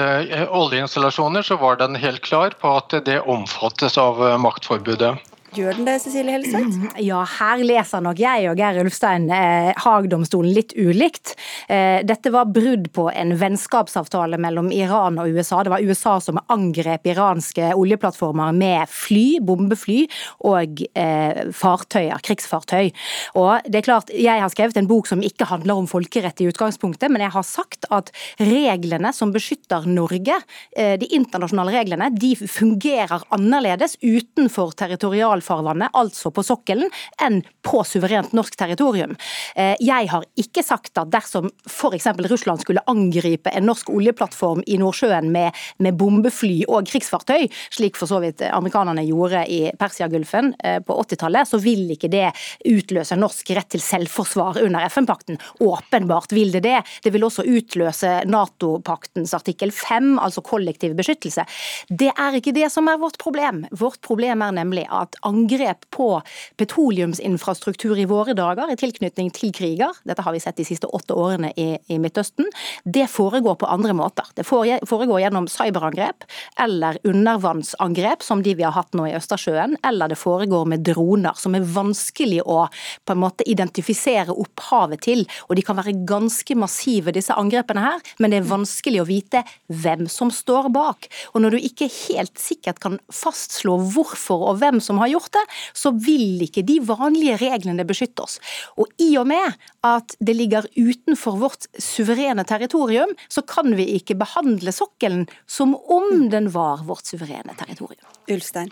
[0.53, 5.15] oljeinstallasjoner, så var den helt klar på at det omfattes av maktforbudet.
[5.55, 6.81] Gjør den det, Cecilie Helseth?
[7.05, 11.35] Ja, her leser nok jeg og Geir Ulfstein eh, Haag-domstolen litt ulikt.
[11.71, 15.61] Eh, dette var brudd på en vennskapsavtale mellom Iran og USA.
[15.63, 20.01] Det var USA som angrep iranske oljeplattformer med fly, bombefly
[20.49, 22.91] og eh, fartøyer, krigsfartøy.
[23.39, 26.49] Og det er klart, Jeg har skrevet en bok som ikke handler om folkerett i
[26.49, 30.39] utgangspunktet, men jeg har sagt at reglene som beskytter Norge,
[30.75, 36.89] eh, de internasjonale reglene, de fungerer annerledes utenfor territorial farvannet, altså på sokkelen,
[37.21, 39.15] enn på suverent norsk territorium.
[39.55, 42.09] Eh, jeg har ikke sagt at dersom f.eks.
[42.25, 48.09] Russland skulle angripe en norsk oljeplattform i Nordsjøen med, med bombefly og krigsfartøy, slik for
[48.09, 52.27] så vidt amerikanerne gjorde i Persiagulfen eh, på 80-tallet, så vil ikke det
[52.67, 55.39] utløse norsk rett til selvforsvar under FN-pakten.
[55.65, 56.79] Åpenbart vil det det.
[57.03, 61.45] Det vil også utløse Nato-paktens artikkel 5, altså kollektiv beskyttelse.
[61.89, 63.63] Det er ikke det som er vårt problem.
[63.75, 66.09] Vårt problem er nemlig at angrep på
[66.57, 71.15] petroleumsinfrastruktur i våre dager i tilknytning til kriger, dette har vi sett de siste åtte
[71.17, 72.47] årene i, i Midtøsten,
[72.83, 74.27] det foregår på andre måter.
[74.35, 76.25] Det foregår gjennom cyberangrep
[76.61, 81.35] eller undervannsangrep, som de vi har hatt nå i Østersjøen, eller det foregår med droner,
[81.39, 82.65] som er vanskelig å
[83.05, 85.25] på en måte identifisere opphavet til.
[85.49, 89.43] Og de kan være ganske massive, disse angrepene her, men det er vanskelig å vite
[89.67, 91.09] hvem som står bak.
[91.33, 95.33] Og når du ikke helt sikkert kan fastslå hvorfor og hvem som har gjort gjort
[95.33, 98.39] det, så vil ikke de vanlige reglene beskytte oss.
[98.77, 99.53] Og i og med
[99.85, 106.29] at det ligger utenfor vårt suverene territorium, så kan vi ikke behandle sokkelen som om
[106.29, 108.05] den var vårt suverene territorium.
[108.29, 108.71] Ulstein.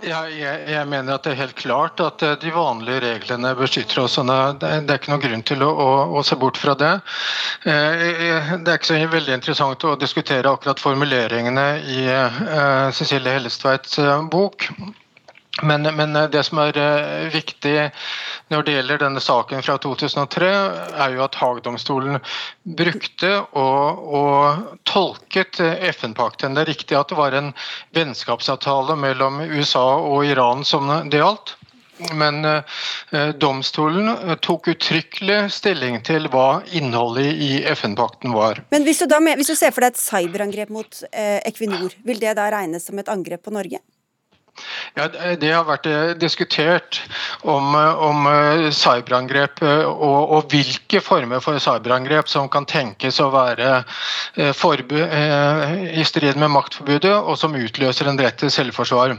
[0.00, 4.00] Ja, jeg, jeg, mener at det er helt klart at eh, de vanlige reglene beskytter
[4.00, 4.16] oss.
[4.16, 6.94] Det er ikke noen grunn til å, å, å se bort fra det.
[7.68, 14.00] Eh, det er ikke så veldig interessant å diskutere akkurat formuleringene i eh, Cecilie Hellestveits
[14.32, 14.70] bok.
[15.62, 17.74] Men, men, eh, det som er eh, viktig
[18.52, 20.50] når det gjelder denne saken fra 2003,
[21.04, 22.18] er jo at Haag-domstolen
[22.80, 25.60] brukte og, og tolket
[25.92, 26.56] FN-pakten.
[26.56, 27.52] Det er riktig at det var en
[27.96, 31.56] vennskapsavtale mellom USA og Iran som det gjaldt.
[32.16, 38.62] Men eh, domstolen tok uttrykkelig stilling til hva innholdet i FN-pakten var.
[38.72, 42.22] Men hvis du, da, hvis du, ser for deg et cyberangrep mot eh, Equinor, vil
[42.22, 43.82] det da regnes som et angrep på Norge?
[44.98, 45.08] Ja,
[45.40, 47.00] Det har vært eh, diskutert
[47.42, 53.30] om, eh, om eh, cyberangrep og, og, hvilke former for cyberangrep som kan tenkes å
[53.32, 53.82] være
[54.40, 59.16] i strid med maktforbudet og som utløser en rett til selvforsvar.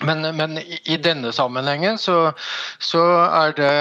[0.00, 0.56] Men, men,
[0.88, 2.32] i denne sammenhengen så,
[2.80, 3.72] så, er det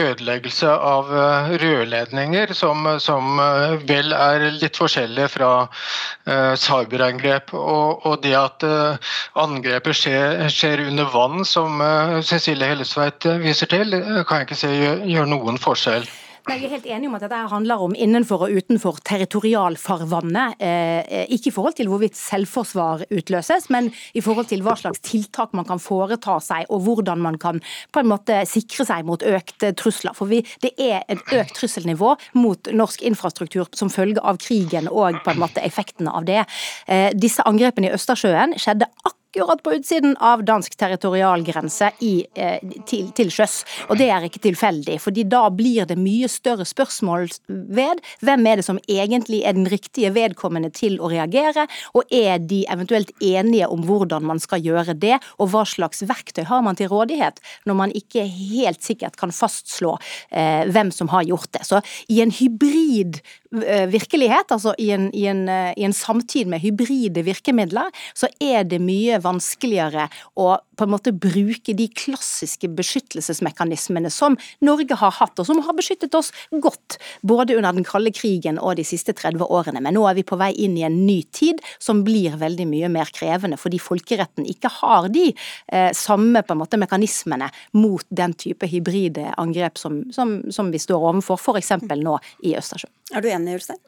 [0.00, 7.52] ødeleggelse av eh, rørledninger som, som eh, vel er litt forskjellige fra uh, cyberangrep.
[7.56, 13.70] Og, og, det at uh, angrepet skjer, skjer, under vann, som uh, Cecilie Hellesveit viser
[13.72, 13.92] til,
[14.28, 16.08] kan jeg ikke se gjør, gjør noen forskjell.
[16.46, 20.60] Jeg er helt enig om at dette handler om innenfor og utenfor territorialfarvannet.
[20.62, 25.56] Eh, ikke i forhold til hvorvidt selvforsvar utløses, men i forhold til hva slags tiltak
[25.58, 27.58] man kan foreta seg, og hvordan man kan
[27.90, 30.14] på en måte sikre seg mot økte trusler.
[30.14, 35.18] For vi, det er et økt trusselnivå mot norsk infrastruktur som følge av krigen og
[35.26, 36.44] på en måte effektene av det.
[36.86, 42.58] Eh, disse angrepene i Østersjøen skjedde akkurat akkurat på utsiden av dansk territorialgrense i, eh,
[42.86, 43.64] til, til sjøs.
[43.90, 48.60] Og det er ikke tilfeldig, fordi da blir det mye større spørsmål ved hvem er
[48.60, 53.68] det som egentlig er den riktige vedkommende til å reagere, og er de eventuelt enige
[53.68, 57.78] om hvordan man skal gjøre det, og hva slags verktøy har man til rådighet når
[57.78, 59.96] man ikke helt sikkert kan fastslå
[60.30, 61.66] eh, hvem som har gjort det.
[61.66, 66.60] Så i en hybrid virkelighet, altså i en, i, en, eh, i en, samtid med
[66.64, 74.10] hybride virkemidler, så er det mye vanskeligere å på en måte bruke de klassiske beskyttelsesmekanismene
[74.12, 78.60] som Norge har hatt, og som har beskyttet oss godt, både under den kalde krigen
[78.60, 79.80] og de siste 30 årene.
[79.80, 82.92] Men nå er vi på vei inn i en ny tid som blir veldig mye
[82.92, 87.48] mer krevende, fordi folkeretten ikke har de eh, samme på en måte mekanismene
[87.80, 91.72] mot den type hybride angrep som, som, som vi står overfor, f.eks.
[91.96, 92.95] nå i Østersjøen.
[93.14, 93.82] Er du enig, Ulstein?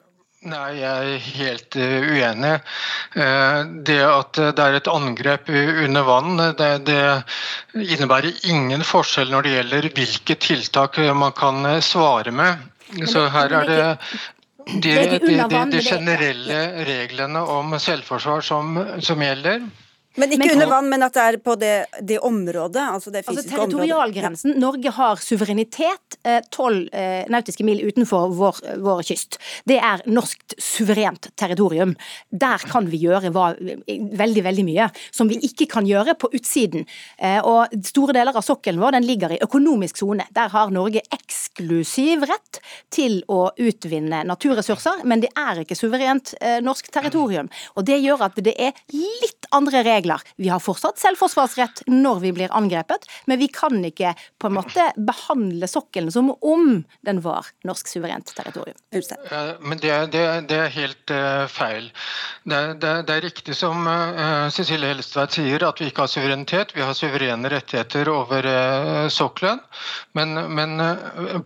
[0.47, 2.53] Nei, jeg er helt eh, uenig.
[3.19, 3.57] Eh,
[3.89, 7.01] det at det er et angrep under vann, det, det
[7.75, 12.63] innebærer ingen forskjell når det gjelder hvilke tiltak man kan svare med.
[13.11, 13.83] Så her er det
[14.69, 19.67] de, de, de, de generelle reglene om selvforsvar som, som gjelder.
[20.19, 22.83] Men ikke men, under vann, men at det er på det, det området?
[22.83, 24.55] Altså det fysiske altså territorialgrensen.
[24.55, 24.61] Ja.
[24.65, 29.39] Norge har suverenitet eh, tolv eh, nautiske mil utenfor vår, vår, kyst.
[29.69, 31.95] Det er norsk suverent territorium.
[32.31, 33.53] Der kan vi gjøre hva,
[33.87, 36.87] veldig, veldig mye som vi ikke kan gjøre på utsiden.
[37.19, 40.27] Eh, og Store deler av sokkelen vår den ligger i økonomisk sone.
[40.35, 42.63] Der har Norge eksklusiv rett
[42.95, 47.51] til å utvinne naturressurser, men det er ikke suverent eh, norsk territorium.
[47.79, 50.21] Og Det gjør at det er litt andre regler regler.
[50.37, 54.93] Vi har fortsatt selvforsvarsrett når vi blir angrepet, men vi kan ikke på en måte
[54.97, 58.77] behandle sokkelen som om den var norsk suverent territorium.
[59.61, 61.91] Men det, det, det er helt uh, feil.
[62.45, 66.75] Det, det, er riktig som uh, Cecilie Helstveit sier, at vi ikke har suverenitet.
[66.77, 69.61] Vi har suverene rettigheter over uh, sokkelen.
[70.17, 70.79] Men, men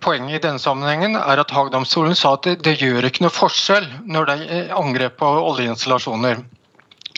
[0.01, 4.29] poenget i denne sammenhengen er at Haagdomstolen sa at det gjør ikke noe forskjell når
[4.29, 6.43] det er angrep på oljeinstallasjoner.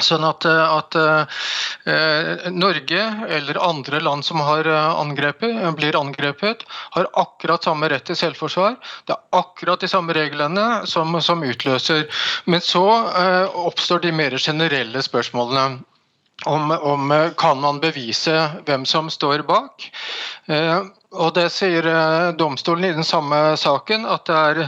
[0.02, 3.02] Sånn at, eh, at eh, Norge
[3.36, 6.64] eller andre land som har eh, angrepet, blir angrepet,
[6.96, 8.74] har akkurat samme rett til selvforsvar.
[9.06, 12.08] Det er akkurat de samme reglene som, som utløser.
[12.50, 15.84] Men så eh, oppstår de mer generelle spørsmålene.
[16.50, 18.34] Om, om, kan man bevise
[18.66, 19.86] hvem som står bak.
[20.50, 20.80] Eh,
[21.14, 24.60] og Det sier eh, domstolen i den samme saken, at det er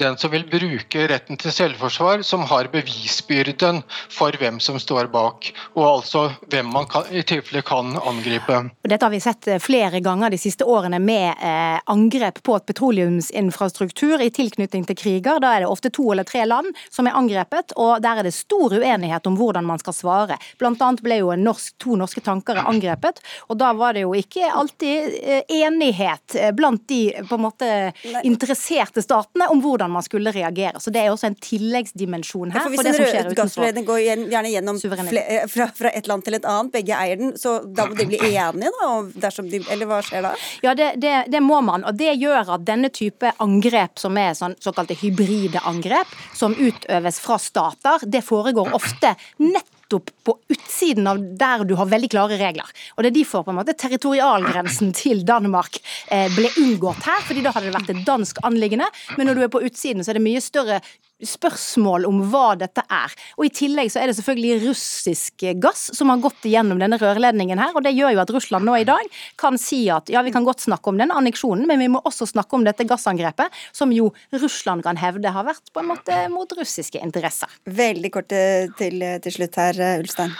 [0.00, 5.50] den som vil bruke retten til selvforsvar, som har bevisbyrden for hvem som står bak,
[5.74, 8.60] og altså hvem man kan, i tilfelle kan angripe.
[8.84, 12.68] Dette har vi sett eh, flere ganger de siste årene med eh, angrep på et
[12.68, 15.40] petroleumsinfrastruktur i tilknytning til kriger.
[15.42, 18.34] Da er det ofte to eller tre land som er angrepet, og der er det
[18.36, 20.38] stor uenighet om hvordan man skal svare.
[20.60, 24.52] Blant annet ble jo norsk, to norske tankere angrepet, og da var det jo ikke
[24.52, 30.32] alltid enighet enighet eh, blant de på en måte interesserte statene om hvordan man skulle
[30.32, 30.80] reagere.
[30.80, 32.58] Så Det er også en tilleggsdimensjon her.
[32.58, 36.34] Ja, for hvis en rød gassledning går gjerne gjennom eh, fra, fra, et land til
[36.34, 39.30] et annet, begge eier den, så da må de bli enige, da?
[39.44, 40.34] De, eller hva skjer da?
[40.62, 41.84] Ja, det, det, det, må man.
[41.84, 47.20] Og det gjør at denne type angrep, som er sånn, såkalte hybride angrep, som utøves
[47.22, 52.38] fra stater, det foregår ofte nettopp nettopp på utsiden av der du har veldig klare
[52.38, 52.64] regler.
[52.96, 55.78] Og Det er derfor på en måte territorialgrensen til Danmark
[56.10, 58.86] eh, ble unngått her, fordi da hadde det vært et dansk anliggende.
[59.16, 60.80] Men når du er på utsiden, så er det mye større
[61.22, 63.12] spørsmål om hva dette er.
[63.38, 67.60] Og I tillegg så er det selvfølgelig russisk gass som har gått gjennom denne rørledningen
[67.60, 67.74] her.
[67.74, 70.46] og Det gjør jo at Russland nå i dag kan si at ja, vi kan
[70.46, 74.10] godt snakke om denne anneksjonen, men vi må også snakke om dette gassangrepet, som jo
[74.34, 77.52] Russland kan hevde har vært på en måte mot russiske interesser.
[77.64, 80.34] Veldig kort til, til slutt her, Ulstein.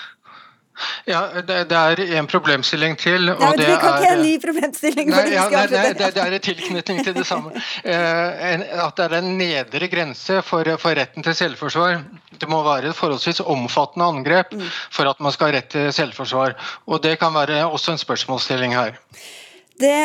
[1.06, 3.28] Ja, det, det, er en problemstilling til.
[3.30, 3.74] og det er...
[3.74, 5.10] Vi kan ikke ha en ny problemstilling.
[5.12, 7.54] Nei, ja, nei, nei det, det, er en tilknytning til det samme.
[7.84, 11.98] Eh, at det er en nedre grense for, for, retten til selvforsvar.
[12.40, 14.64] Det må være et forholdsvis omfattende angrep mm.
[14.94, 16.56] for at man skal ha rett til selvforsvar.
[16.88, 18.98] Og Det kan være også en spørsmålsstilling her.
[19.80, 19.98] Det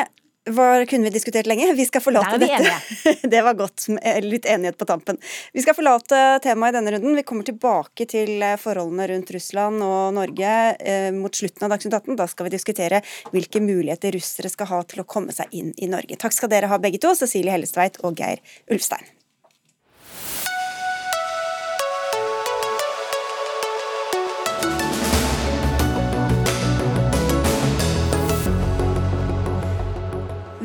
[0.49, 1.73] var, kunne vi diskutert lenge.
[1.73, 3.27] Vi skal forlate vi dette.
[3.33, 3.87] det var godt.
[4.25, 5.19] Litt enighet på tampen.
[5.53, 7.17] Vi skal forlate temaet i denne runden.
[7.19, 11.99] Vi kommer tilbake til eh, forholdene rundt Russland og Norge eh, mot slutten av Dagsnytt
[12.01, 12.17] 18.
[12.19, 15.91] Da skal vi diskutere hvilke muligheter russere skal ha til å komme seg inn i
[15.91, 16.19] Norge.
[16.19, 19.07] Takk skal dere ha begge to, Cecilie Hellestveit og Geir Ulfstein.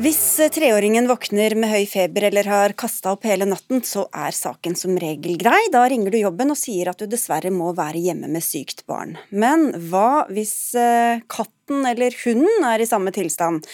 [0.05, 4.75] Hvis treåringen våkner med høy feber eller har kasta opp hele natten, så er saken
[4.77, 5.63] som regel grei.
[5.73, 9.15] Da ringer du jobben og sier at du dessverre må være hjemme med sykt barn.
[9.33, 13.65] Men hva hvis eh, katten eller hunden er i samme tilstand?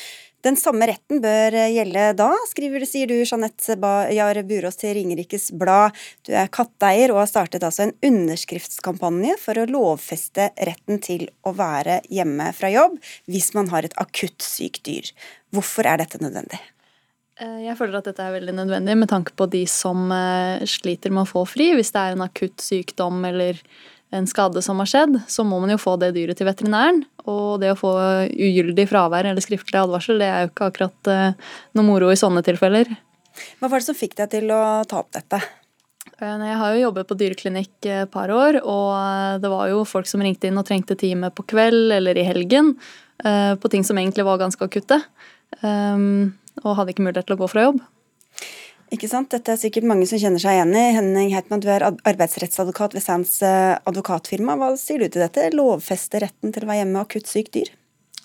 [0.42, 5.94] Den samme retten bør gjelde da, skriver, sier du Jeanette Bajar Burås til Ringerikes Blad.
[6.26, 11.54] Du er katteeier og har startet altså en underskriftskampanje for å lovfeste retten til å
[11.60, 12.98] være hjemme fra jobb
[13.30, 15.12] hvis man har et akutt sykt dyr.
[15.52, 16.60] Hvorfor er dette nødvendig?
[17.42, 21.14] Eh, jeg føler at dette er veldig nødvendig med tanke på de som eh, sliter
[21.14, 21.72] med å få fri.
[21.78, 23.60] Hvis det er en akutt sykdom eller
[24.12, 27.02] en skade som har skjedd, så må man jo få det dyret til veterinæren.
[27.32, 27.94] Og det å få
[28.28, 32.44] ugyldig fravær eller skriftlig advarsel, det er jo ikke akkurat uh, noe moro i sånne
[32.44, 32.92] tilfeller.
[33.62, 35.40] Hva var det som fikk deg til å ta opp dette?
[36.20, 40.22] Jeg har jo jobbet på dyreklinikk et par år, og det var jo folk som
[40.22, 42.76] ringte inn og trengte time på kveld eller i helgen
[43.22, 45.00] på ting som egentlig var ganske akutte.
[45.60, 47.82] Um, og hadde ikke mulighet til å gå fra jobb.
[48.92, 49.30] Ikke sant?
[49.32, 50.88] Dette er sikkert mange som kjenner seg igjen i.
[50.98, 54.58] Henning Heitmann, du er arbeidsrettsadvokat ved Sands eh, advokatfirma.
[54.60, 55.48] Hva sier du til dette?
[55.56, 57.72] Lovfeste retten til å være hjemme med akutt sykt dyr?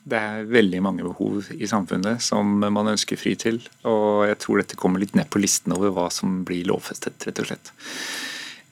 [0.07, 3.61] Det er veldig mange behov i samfunnet som man ønsker fri til.
[3.87, 7.43] Og jeg tror dette kommer litt ned på listen over hva som blir lovfestet, rett
[7.43, 7.71] og slett.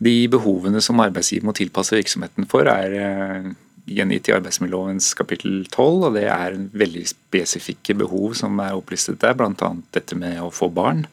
[0.03, 3.53] De behovene som arbeidsgiver må tilpasse virksomheten for, er eh,
[3.85, 9.37] gjengitt i arbeidsmiljølovens kapittel 12, og det er veldig spesifikke behov som er opplistet der,
[9.39, 9.71] bl.a.
[9.95, 11.05] dette med å få barn.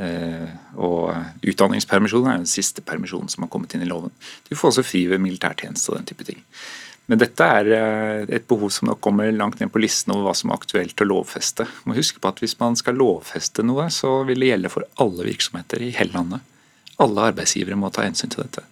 [0.00, 0.46] Eh,
[0.80, 1.10] og
[1.44, 4.14] utdanningspermisjon er den siste permisjonen som har kommet inn i loven.
[4.48, 6.40] Du får også fri ved militærtjeneste og den type ting.
[7.10, 10.36] Men dette er eh, et behov som nok kommer langt ned på listen over hva
[10.38, 11.66] som er aktuelt å lovfeste.
[11.84, 15.26] Må huske på at Hvis man skal lovfeste noe, så vil det gjelde for alle
[15.26, 16.46] virksomheter i hele landet.
[17.00, 18.64] Alle arbeidsgivere må ta hensyn til dette.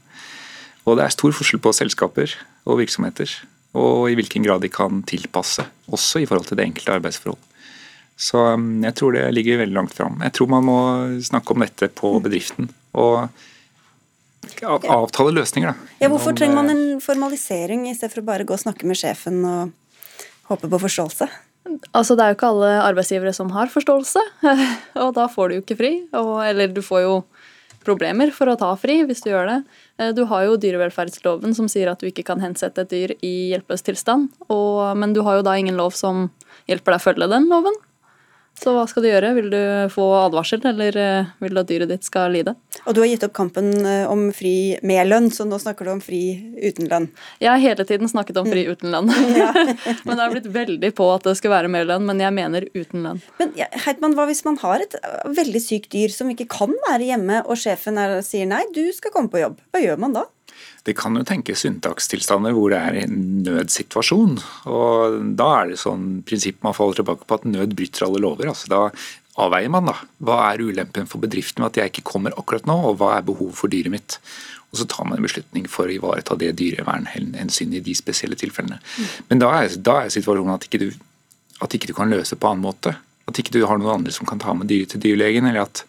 [0.88, 2.32] Og Det er stor forskjell på selskaper
[2.64, 3.28] og virksomheter,
[3.76, 7.42] og i hvilken grad de kan tilpasse, også i forhold til det enkelte arbeidsforhold.
[8.18, 10.16] Så um, jeg tror det ligger veldig langt fram.
[10.24, 10.78] Jeg tror man må
[11.22, 12.24] snakke om dette på mm.
[12.24, 12.70] bedriften.
[12.98, 13.28] og
[14.64, 15.70] avtale løsninger.
[15.70, 15.90] Da.
[16.00, 18.98] Ja, hvorfor trenger man en formalisering i stedet for å bare gå og snakke med
[18.98, 19.74] sjefen og
[20.48, 21.28] håpe på forståelse?
[21.92, 24.22] Altså, Det er jo ikke alle arbeidsgivere som har forståelse,
[25.04, 25.92] og da får du jo ikke fri.
[26.16, 27.14] Og, eller du får jo
[27.88, 29.58] problemer for å ta fri hvis du gjør det.
[29.98, 33.34] Eh, du har jo dyrevelferdsloven som sier at du ikke kan hensette et dyr i
[33.54, 36.28] hjelpeløs tilstand, og, men du har jo da ingen lov som
[36.68, 37.76] hjelper deg å følge den loven.
[38.58, 39.30] Så hva skal du gjøre?
[39.36, 39.60] Vil du
[39.92, 42.56] få advarsel, eller eh, vil du at dyret ditt skal lide?
[42.88, 45.92] Og du har gitt opp kampen eh, om fri med lønn, så nå snakker du
[45.94, 46.22] om fri
[46.58, 47.06] uten lønn?
[47.38, 48.72] Jeg har hele tiden snakket om fri mm.
[48.74, 49.12] uten lønn.
[50.06, 52.66] men det har blitt veldig på at det skal være med lønn, men jeg mener
[52.74, 53.22] uten lønn.
[53.38, 53.54] Men
[53.86, 57.44] Heitmann, hva hvis man har et eh, veldig sykt dyr som ikke kan være hjemme,
[57.46, 59.62] og sjefen er, sier nei, du skal komme på jobb.
[59.70, 60.26] Hva gjør man da?
[60.88, 64.38] Det kan jo tenkes unntakstilstander hvor det er en nødsituasjon.
[64.72, 68.48] og Da er det sånn prinsipp man faller tilbake på at nød bryter alle lover.
[68.48, 68.82] altså Da
[69.44, 69.96] avveier man da.
[70.24, 73.26] Hva er ulempen for bedriften med at jeg ikke kommer akkurat nå, og hva er
[73.26, 74.16] behovet for dyret mitt?
[74.72, 78.80] Og så tar man en beslutning for å ivareta det dyrevernhensynet i de spesielle tilfellene.
[79.30, 80.88] Men da er, da er situasjonen at ikke, du,
[81.64, 82.94] at ikke du kan løse på annen måte.
[83.28, 85.84] At ikke du har noen andre som kan ta med dyret til dyrlegen, eller at,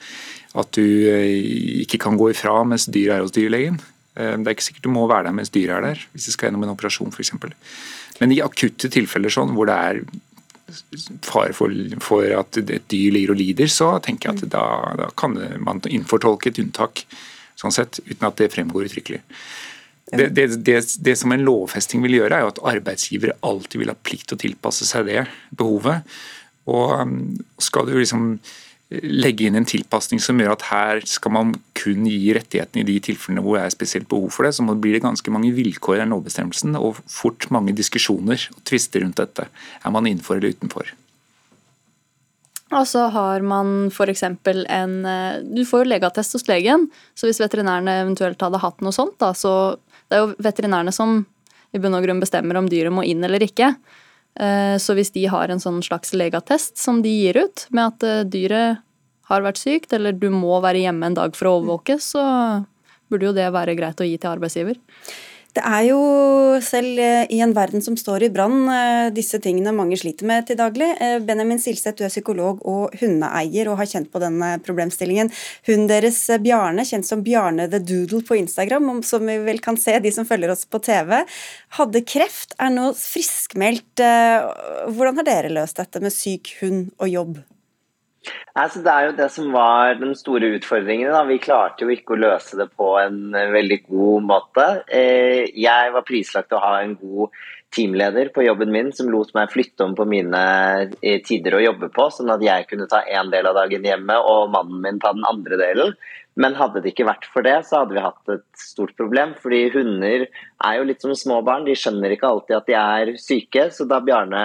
[0.60, 3.82] at du eh, ikke kan gå ifra mens dyret er hos dyrlegen.
[4.20, 6.36] Eh, det er ikke sikkert du må være der mens dyret er der, hvis det
[6.36, 7.36] skal gjennom en operasjon f.eks.
[8.20, 10.04] Men i akutte tilfeller sånn, hvor det er
[11.26, 14.66] fare for, for, at et dyr ligger og lider, så tenker jeg at da,
[15.00, 17.06] da kan man innfortolke et unntak
[17.60, 19.24] sånn sett, uten at det fremgår uttrykkelig.
[20.10, 23.92] Det, det, det, det, som en lovfesting vil gjøre, er jo at arbeidsgivere alltid vil
[23.92, 25.26] ha plikt til å tilpasse seg det
[25.58, 26.08] behovet.
[26.70, 27.20] Og um,
[27.62, 28.32] skal du liksom
[28.90, 32.96] legge inn en tilpasning som gjør at her skal man kun gi rettighetene i de
[33.06, 36.02] tilfellene hvor det er spesielt behov for det, så blir det ganske mange vilkår i
[36.02, 39.46] den lovbestemmelsen og fort mange diskusjoner og tvister rundt dette.
[39.86, 40.90] Er man innenfor eller utenfor?
[42.70, 44.24] Og så har man f.eks.
[44.26, 48.94] en eh, Du får jo legeattest hos legen, så hvis veterinærene eventuelt hadde hatt noe
[48.94, 49.78] sånt, da, så
[50.10, 51.24] Det er jo veterinærene som
[51.74, 53.76] i bunn og grunn bestemmer om dyret må inn eller ikke.
[54.38, 58.06] Eh, så hvis de har en sånn slags legeattest som de gir ut, med at
[58.08, 58.84] eh, dyret
[59.30, 62.24] har vært sykt, eller du må være hjemme en dag for å overvåke, så
[63.10, 64.80] burde jo det være greit å gi til arbeidsgiver.
[65.58, 66.00] Det er jo
[66.64, 68.68] selv eh, i en verden som står i brann,
[69.16, 70.92] disse tingene mange sliter med til daglig.
[71.26, 75.32] Benjamin Silseth, du er psykolog og hundeeier og har kjent på denne problemstillingen.
[75.68, 79.98] Hunden deres Bjarne, kjent som Bjarne the Doodle på Instagram, som vi vel kan se
[80.04, 81.22] de som følger oss på TV,
[81.80, 84.04] hadde kreft, er nå friskmeldt.
[84.04, 84.50] Eh,
[84.94, 87.40] hvordan har dere løst dette med syk hund og jobb?
[88.54, 91.12] Altså, det er jo det som var den store utfordringen.
[91.14, 91.24] Da.
[91.28, 94.68] Vi klarte jo ikke å løse det på en eh, veldig god måte.
[94.92, 97.38] Eh, jeg var prislagt å ha en god
[97.76, 100.40] teamleder på jobben min som lot meg flytte om på mine
[101.00, 104.50] tider å jobbe på, sånn at jeg kunne ta én del av dagen hjemme og
[104.56, 105.94] mannen min ta den andre delen.
[106.40, 109.34] Men hadde det ikke vært for det, så hadde vi hatt et stort problem.
[109.42, 113.14] Fordi hunder er jo litt som små barn, de skjønner ikke alltid at de er
[113.20, 113.66] syke.
[113.76, 114.44] Så da Bjarne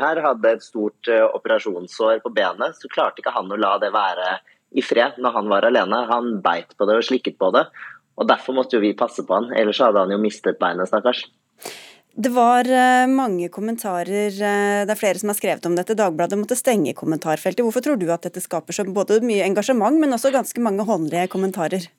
[0.00, 3.92] her hadde et stort eh, operasjonssår på benet, så klarte ikke han å la det
[3.94, 4.38] være
[4.76, 6.02] i fred når han var alene.
[6.10, 7.66] Han beit på det og slikket på det.
[8.16, 11.26] Og derfor måtte jo vi passe på han, ellers hadde han jo mistet beinet, stakkars.
[12.16, 15.96] Det var eh, mange kommentarer, eh, det er flere som har skrevet om dette.
[15.98, 17.60] Dagbladet måtte stenge kommentarfeltet.
[17.60, 21.28] Hvorfor tror du at dette skaper så både mye engasjement, men også ganske mange håndlige
[21.34, 21.90] kommentarer?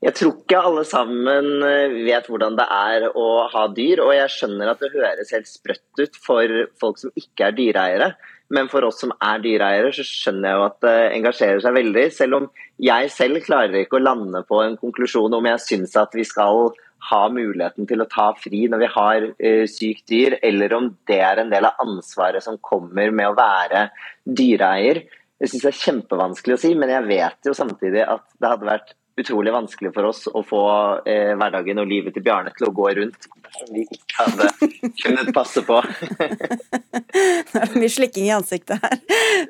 [0.00, 4.32] Jeg tror ikke alle sammen eh, vet hvordan det er å ha dyr, og jeg
[4.38, 8.12] skjønner at det høres helt sprøtt ut for folk som ikke er dyreeiere.
[8.50, 12.06] Men for oss som er dyreeiere, så skjønner jeg jo at det engasjerer seg veldig.
[12.16, 12.48] Selv om
[12.80, 16.72] jeg selv klarer ikke å lande på en konklusjon om jeg syns at vi skal
[17.08, 21.20] ha muligheten til å ta fri når vi har uh, sykt dyr, eller om det
[21.24, 23.88] er en del av ansvaret som kommer med å være
[24.24, 25.04] dyreeier.
[25.40, 28.68] Jeg synes Det er kjempevanskelig å si, men jeg vet jo samtidig at det hadde
[28.68, 30.62] vært utrolig vanskelig for oss å få
[31.08, 34.68] eh, hverdagen og livet til Bjarne til å gå rundt som vi ikke hadde
[35.02, 35.80] kunnet passe på.
[35.80, 38.96] Nå er det mye slikking i ansiktet her.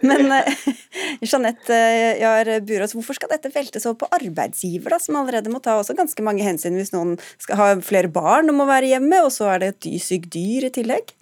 [0.07, 0.66] Men eh,
[1.20, 5.62] Jeanette eh, Jahr Burås, hvorfor skal dette veltes over på arbeidsgiver, da, som allerede må
[5.64, 9.25] ta også ganske mange hensyn hvis noen skal ha flere barn og må være hjemme,
[9.27, 11.14] og så er det et sykt dyr i tillegg?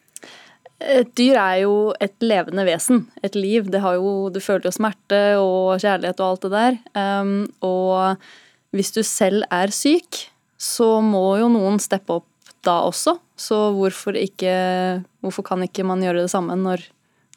[0.79, 3.67] Et dyr er jo et levende vesen, et liv.
[3.73, 6.79] Det, jo, du føler jo smerte og kjærlighet og alt det der.
[6.95, 7.33] Um,
[7.67, 10.29] og hvis du selv er syk,
[10.59, 13.17] så må jo noen steppe opp da også.
[13.39, 16.87] Så hvorfor, ikke, hvorfor kan ikke man gjøre det samme når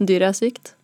[0.02, 0.76] dyret er sykt?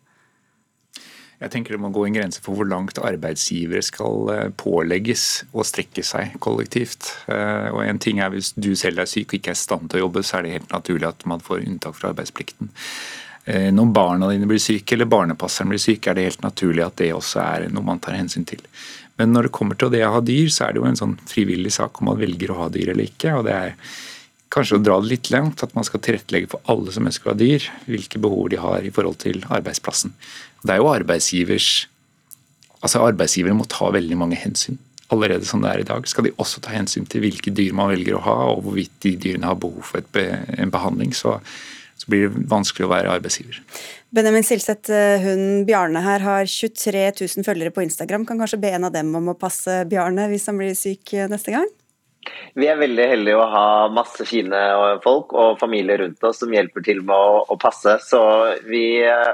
[1.38, 5.65] Jeg tenker Det må gå en grense for hvor langt arbeidsgivere skal eh, pålegges å
[5.67, 7.11] strekke seg kollektivt.
[7.29, 9.89] Eh, Og en ting er Hvis du selv er syk og ikke er i stand
[9.91, 12.71] til å jobbe, så er det helt naturlig at man får unntak fra arbeidsplikten.
[13.45, 16.97] Eh, når barna dine blir syke eller barnepasseren blir syk, er det helt naturlig at
[16.99, 18.65] det også er noe man tar hensyn til.
[19.17, 21.17] Men når det kommer til det å ha dyr, så er det jo en sånn
[21.29, 23.38] frivillig sak om man velger å ha dyr eller ikke.
[23.38, 23.75] og det er
[24.53, 27.33] kanskje å dra det litt langt, at man skal tilrettelegge for alle som ønsker å
[27.33, 30.13] ha dyr, hvilke behov de har i forhold til arbeidsplassen.
[30.63, 31.87] Det er jo arbeidsgivers
[32.85, 34.77] Altså Arbeidsgivere må ta veldig mange hensyn.
[35.13, 37.89] Allerede som det er i dag, skal de også ta hensyn til hvilke dyr man
[37.89, 40.25] velger å ha, og hvorvidt de dyrene har behov for be,
[40.59, 41.09] en behandling.
[41.15, 41.37] Så,
[41.97, 43.57] så, blir det vanskelig å være arbeidsgiver.
[44.13, 48.27] Benjamin Silseth, eh, hun Bjarne her har 23 000 følgere på Instagram.
[48.29, 51.31] Kan kanskje be en av dem om å passe Bjarne hvis han blir syk eh,
[51.31, 51.71] neste gang?
[52.57, 54.59] Vi er veldig heldige å ha masse fine
[55.03, 57.97] folk og familie rundt oss som hjelper til med å, å passe.
[58.03, 58.22] Så
[58.68, 58.86] vi,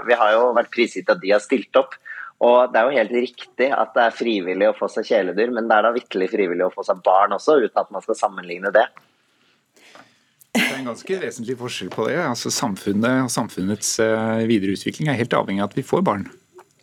[0.07, 1.95] vi, har jo vært prisgitt at de har stilt opp.
[2.43, 5.69] Og Det er jo helt riktig at det er frivillig å få seg kjæledyr, men
[5.69, 8.73] det er da vitterlig frivillig å få seg barn også, uten at man skal sammenligne
[8.75, 8.85] det.
[10.53, 12.19] Det er en ganske vesentlig forskjell på det.
[12.21, 16.27] Altså Samfunnet og samfunnets eh, videre utvikling er helt avhengig av at vi får barn.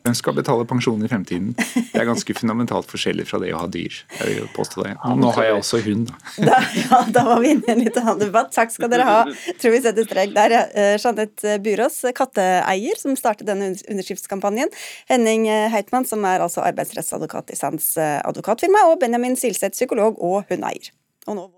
[0.00, 1.50] Hvem skal betale pensjon i fremtiden?
[1.92, 3.98] Det er ganske fundamentalt forskjellig fra det å ha dyr.
[4.16, 4.94] Jeg vil påstå det.
[5.20, 6.12] Nå har jeg også hund.
[6.40, 8.48] Da, ja, da var vi inne i en litt annen debatt.
[8.56, 9.18] Takk skal dere ha.
[9.60, 10.56] Tror vi setter strek der.
[10.72, 14.72] Eh, Jeanette Burås, katteeier, som startet denne underskriftskampanjen.
[15.12, 18.88] Henning Heitmann, som er altså arbeidsrettsadvokat i Sands eh, advokatfirma.
[18.90, 20.94] Og Benjamin Silseth, psykolog og hundeeier.
[21.28, 21.50] Og nå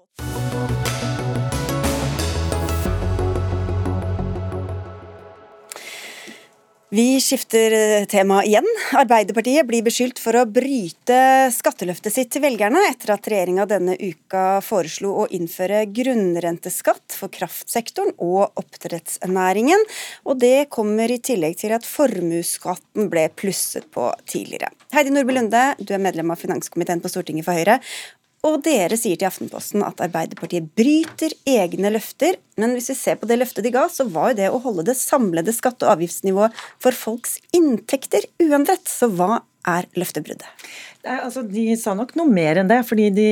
[6.93, 8.67] Vi skifter eh, tema igjen.
[9.01, 14.59] Arbeiderpartiet blir beskyldt for å bryte skatteløftet sitt til velgerne, etter at regjeringa denne uka
[14.61, 19.89] foreslo å innføre grunnrenteskatt for kraftsektoren og oppdrettsnæringen.
[20.29, 24.69] Og det kommer i tillegg til at formuesskatten ble plusset på tidligere.
[24.93, 27.81] Heidi Nordby Lunde, du er medlem av finanskomiteen på Stortinget for Høyre.
[28.43, 32.41] Og dere sier til Aftenposten at Arbeiderpartiet bryter egne løfter.
[32.59, 34.89] Men hvis vi ser på det løftet de ga, så var jo det å holde
[34.89, 38.83] det samlede skatte- og avgiftsnivået for folks inntekter uendret.
[38.91, 40.49] Så hva er løftebruddet?
[41.03, 43.27] Altså, de sa nok noe mer enn det, fordi de,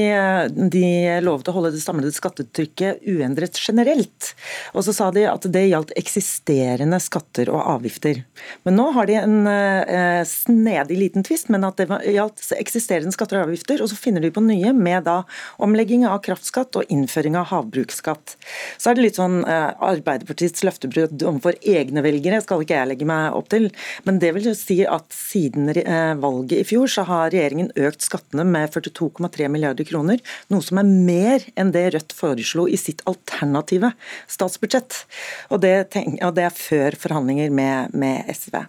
[0.72, 0.86] de,
[1.22, 4.32] lovet å holde det samlede skattetrykket uendret generelt.
[4.74, 8.24] Og så sa de at det gjaldt eksisterende skatter og avgifter.
[8.66, 13.38] Men nå har de en eh, snedig liten tvist, men at det gjaldt eksisterende skatter
[13.38, 13.84] og avgifter.
[13.84, 15.20] Og så finner de på nye med da
[15.62, 18.34] omlegging av kraftskatt og innføring av havbruksskatt.
[18.82, 23.10] Så er det litt sånn eh, Arbeiderpartiets løftebrudd overfor egne velgere, skal ikke jeg legge
[23.14, 23.70] meg opp til.
[24.10, 27.88] Men det vil jo si at siden eh, valget i fjor, så har regjeringen regjeringen
[27.88, 32.76] økt skattene med 42,3 milliarder kroner, noe som er mer enn det Rødt foreslo i
[32.76, 33.92] sitt alternative
[34.28, 35.06] statsbudsjett.
[35.50, 35.90] Og det,
[36.22, 38.60] og det er før forhandlinger med, med SV.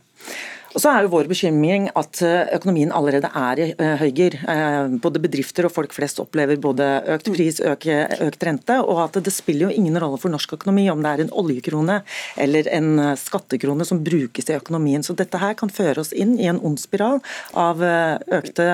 [0.71, 4.37] Og så er jo vår bekymring at eh, økonomien allerede er i eh, høygir.
[4.49, 9.19] Eh, både bedrifter og folk flest opplever både økt pris, øke, økt rente, og at
[9.23, 11.99] det spiller jo ingen rolle for norsk økonomi om det er en oljekrone
[12.39, 15.03] eller en skattekrone som brukes i økonomien.
[15.03, 17.19] Så dette her kan føre oss inn i en ond spiral
[17.57, 18.65] av økte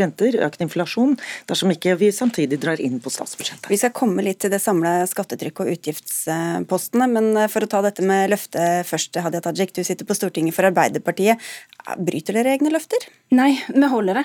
[0.00, 1.16] renter, økt inflasjon,
[1.50, 3.68] dersom ikke vi samtidig drar inn på statsbudsjettet.
[3.70, 8.04] Vi skal komme litt til det samla skattetrykket og utgiftspostene, men for å ta dette
[8.06, 11.09] med løftet først, Hadia Tajik, du sitter på Stortinget for Arbeiderpartiet.
[11.10, 11.38] Arbeiderpartiet.
[11.98, 13.08] Bryter dere egne løfter?
[13.30, 14.22] Nei, vi holder det.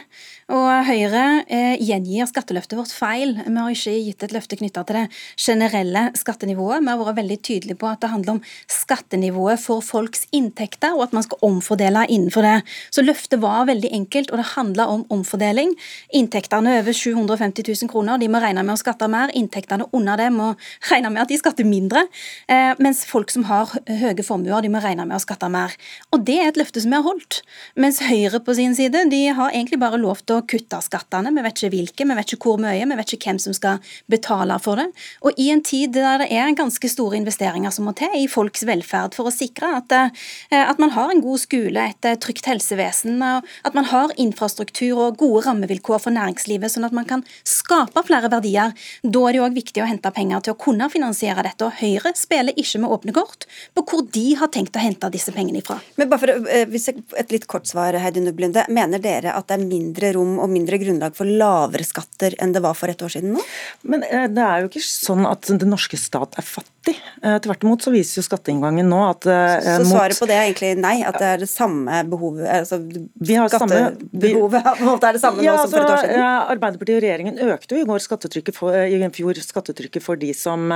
[0.56, 3.36] Og Høyre eh, gjengir skatteløftet vårt feil.
[3.38, 5.04] Vi har ikke gitt et løfte knytta til det
[5.38, 6.82] generelle skattenivået.
[6.82, 11.06] Vi har vært veldig tydelige på at det handler om skattenivået for folks inntekter, og
[11.06, 12.56] at man skal omfordele innenfor det.
[12.94, 15.76] Så løftet var veldig enkelt, og det handla om omfordeling.
[16.18, 19.34] Inntektene over 750 000 kroner de må regne med å skatte mer.
[19.38, 20.50] Inntektene under det må
[20.90, 22.08] regne med at de skatter mindre.
[22.50, 25.78] Eh, mens folk som har høye formuer, de må regne med å skatte mer.
[26.10, 27.44] Og det er et løfte løfte som har holdt.
[27.76, 31.32] Mens Høyre på sin side de har egentlig bare lovt å kutte skattene.
[31.32, 33.80] Vi vet ikke hvilke, vi vet ikke hvor mye, vi vet ikke hvem som skal
[34.08, 34.90] betale for det.
[35.24, 38.66] Og i en tid der det er ganske store investeringer som må til i folks
[38.66, 42.46] velferd for å sikre at, eh, at man har en god skole, et eh, trygt
[42.46, 48.04] helsevesen, at man har infrastruktur og gode rammevilkår for næringslivet, sånn at man kan skape
[48.06, 48.74] flere verdier.
[49.04, 51.68] Da er det òg viktig å hente penger til å kunne finansiere dette.
[51.68, 55.34] Og Høyre spiller ikke med åpne kort på hvor de har tenkt å hente disse
[55.36, 55.80] pengene ifra.
[56.00, 58.66] Men bare for eh, Et litt kort svar, Heidi Nublinde.
[58.74, 62.64] Mener dere at det er mindre rom og mindre grunnlag for lavere skatter enn det
[62.66, 63.44] var for et år siden nå?
[63.90, 66.75] Men eh, det er jo ikke sånn at den norske stat er fattig.
[66.94, 69.90] Eh, tvert imot så viser jo skatteinngangen nå at Så mot...
[69.90, 70.96] svaret på det er egentlig nei?
[71.08, 75.74] At det er det samme behovet altså, Skattebehovet samme, er det samme ja, nå som
[75.74, 76.22] for et år siden?
[76.22, 80.32] Ja, Arbeiderpartiet og regjeringen økte jo i går skattetrykket for, i fjor skattetrykket for de
[80.38, 80.70] som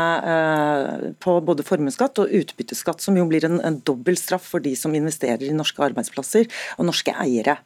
[1.19, 4.93] på både formuesskatt og utbytteskatt, som jo blir en, en dobbel straff for de som
[4.95, 6.47] investerer i norske arbeidsplasser
[6.77, 7.57] og norske eiere.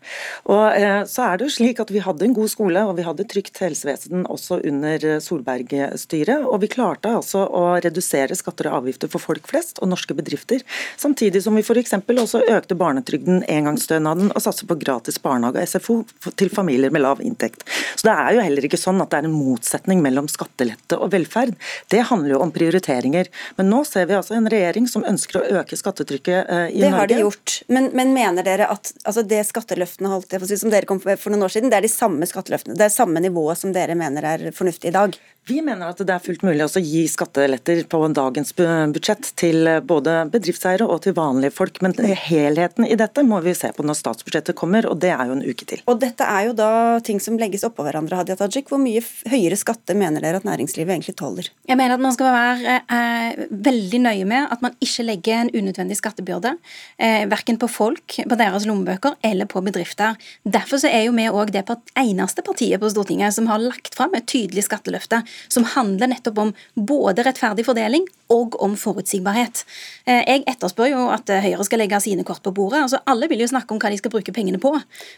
[0.51, 3.05] Og eh, så er det jo slik at Vi hadde en god skole og vi
[3.05, 6.47] hadde trygt helsevesen også under Solberg-styret.
[6.47, 10.63] Og vi klarte altså å redusere skatter og avgifter for folk flest og norske bedrifter.
[10.99, 11.93] Samtidig som vi f.eks.
[11.93, 17.21] også økte barnetrygden, engangsstønaden og satser på gratis barnehage og SFO til familier med lav
[17.21, 17.65] inntekt.
[17.95, 21.11] Så Det er jo heller ikke sånn at det er en motsetning mellom skattelette og
[21.13, 21.55] velferd.
[21.91, 23.29] Det handler jo om prioriteringer.
[23.57, 26.89] Men nå ser vi altså en regjering som ønsker å øke skattetrykket eh, i det
[26.89, 26.93] Norge.
[26.93, 27.57] Det har de gjort.
[27.67, 31.55] Men, men mener dere at altså det skatteløftene holdt, som dere kom for noen år
[31.55, 32.77] siden, det er de samme skatteløftene?
[32.79, 35.17] Det er samme nivået som dere mener er fornuftig i dag?
[35.43, 40.21] Vi mener at det er fullt mulig å gi skatteletter på dagens budsjett til både
[40.31, 41.81] bedriftseiere og til vanlige folk.
[41.83, 45.35] Men helheten i dette må vi se på når statsbudsjettet kommer, og det er jo
[45.35, 45.81] en uke til.
[45.91, 46.69] Og dette er jo da
[47.03, 48.71] ting som legges oppå hverandre, Hadia Tajik.
[48.71, 49.01] Hvor mye
[49.33, 51.51] høyere skatte mener dere at næringslivet egentlig tåler?
[51.67, 55.51] Jeg mener at man skal være eh, veldig nøye med at man ikke legger en
[55.51, 56.55] unødvendig skattebyrde.
[56.95, 60.15] Eh, verken på folk, på deres lommebøker eller på bedrifter.
[60.47, 61.67] Derfor så er jo vi òg det
[61.99, 66.53] eneste partiet på Stortinget som har lagt fram et tydelig skatteløfte som handler nettopp om
[66.75, 69.63] både rettferdig fordeling og om forutsigbarhet.
[70.05, 72.81] Eh, jeg etterspør jo at Høyre skal legge sine kort på bordet.
[72.83, 74.73] Altså, alle vil jo snakke om hva de skal bruke pengene på.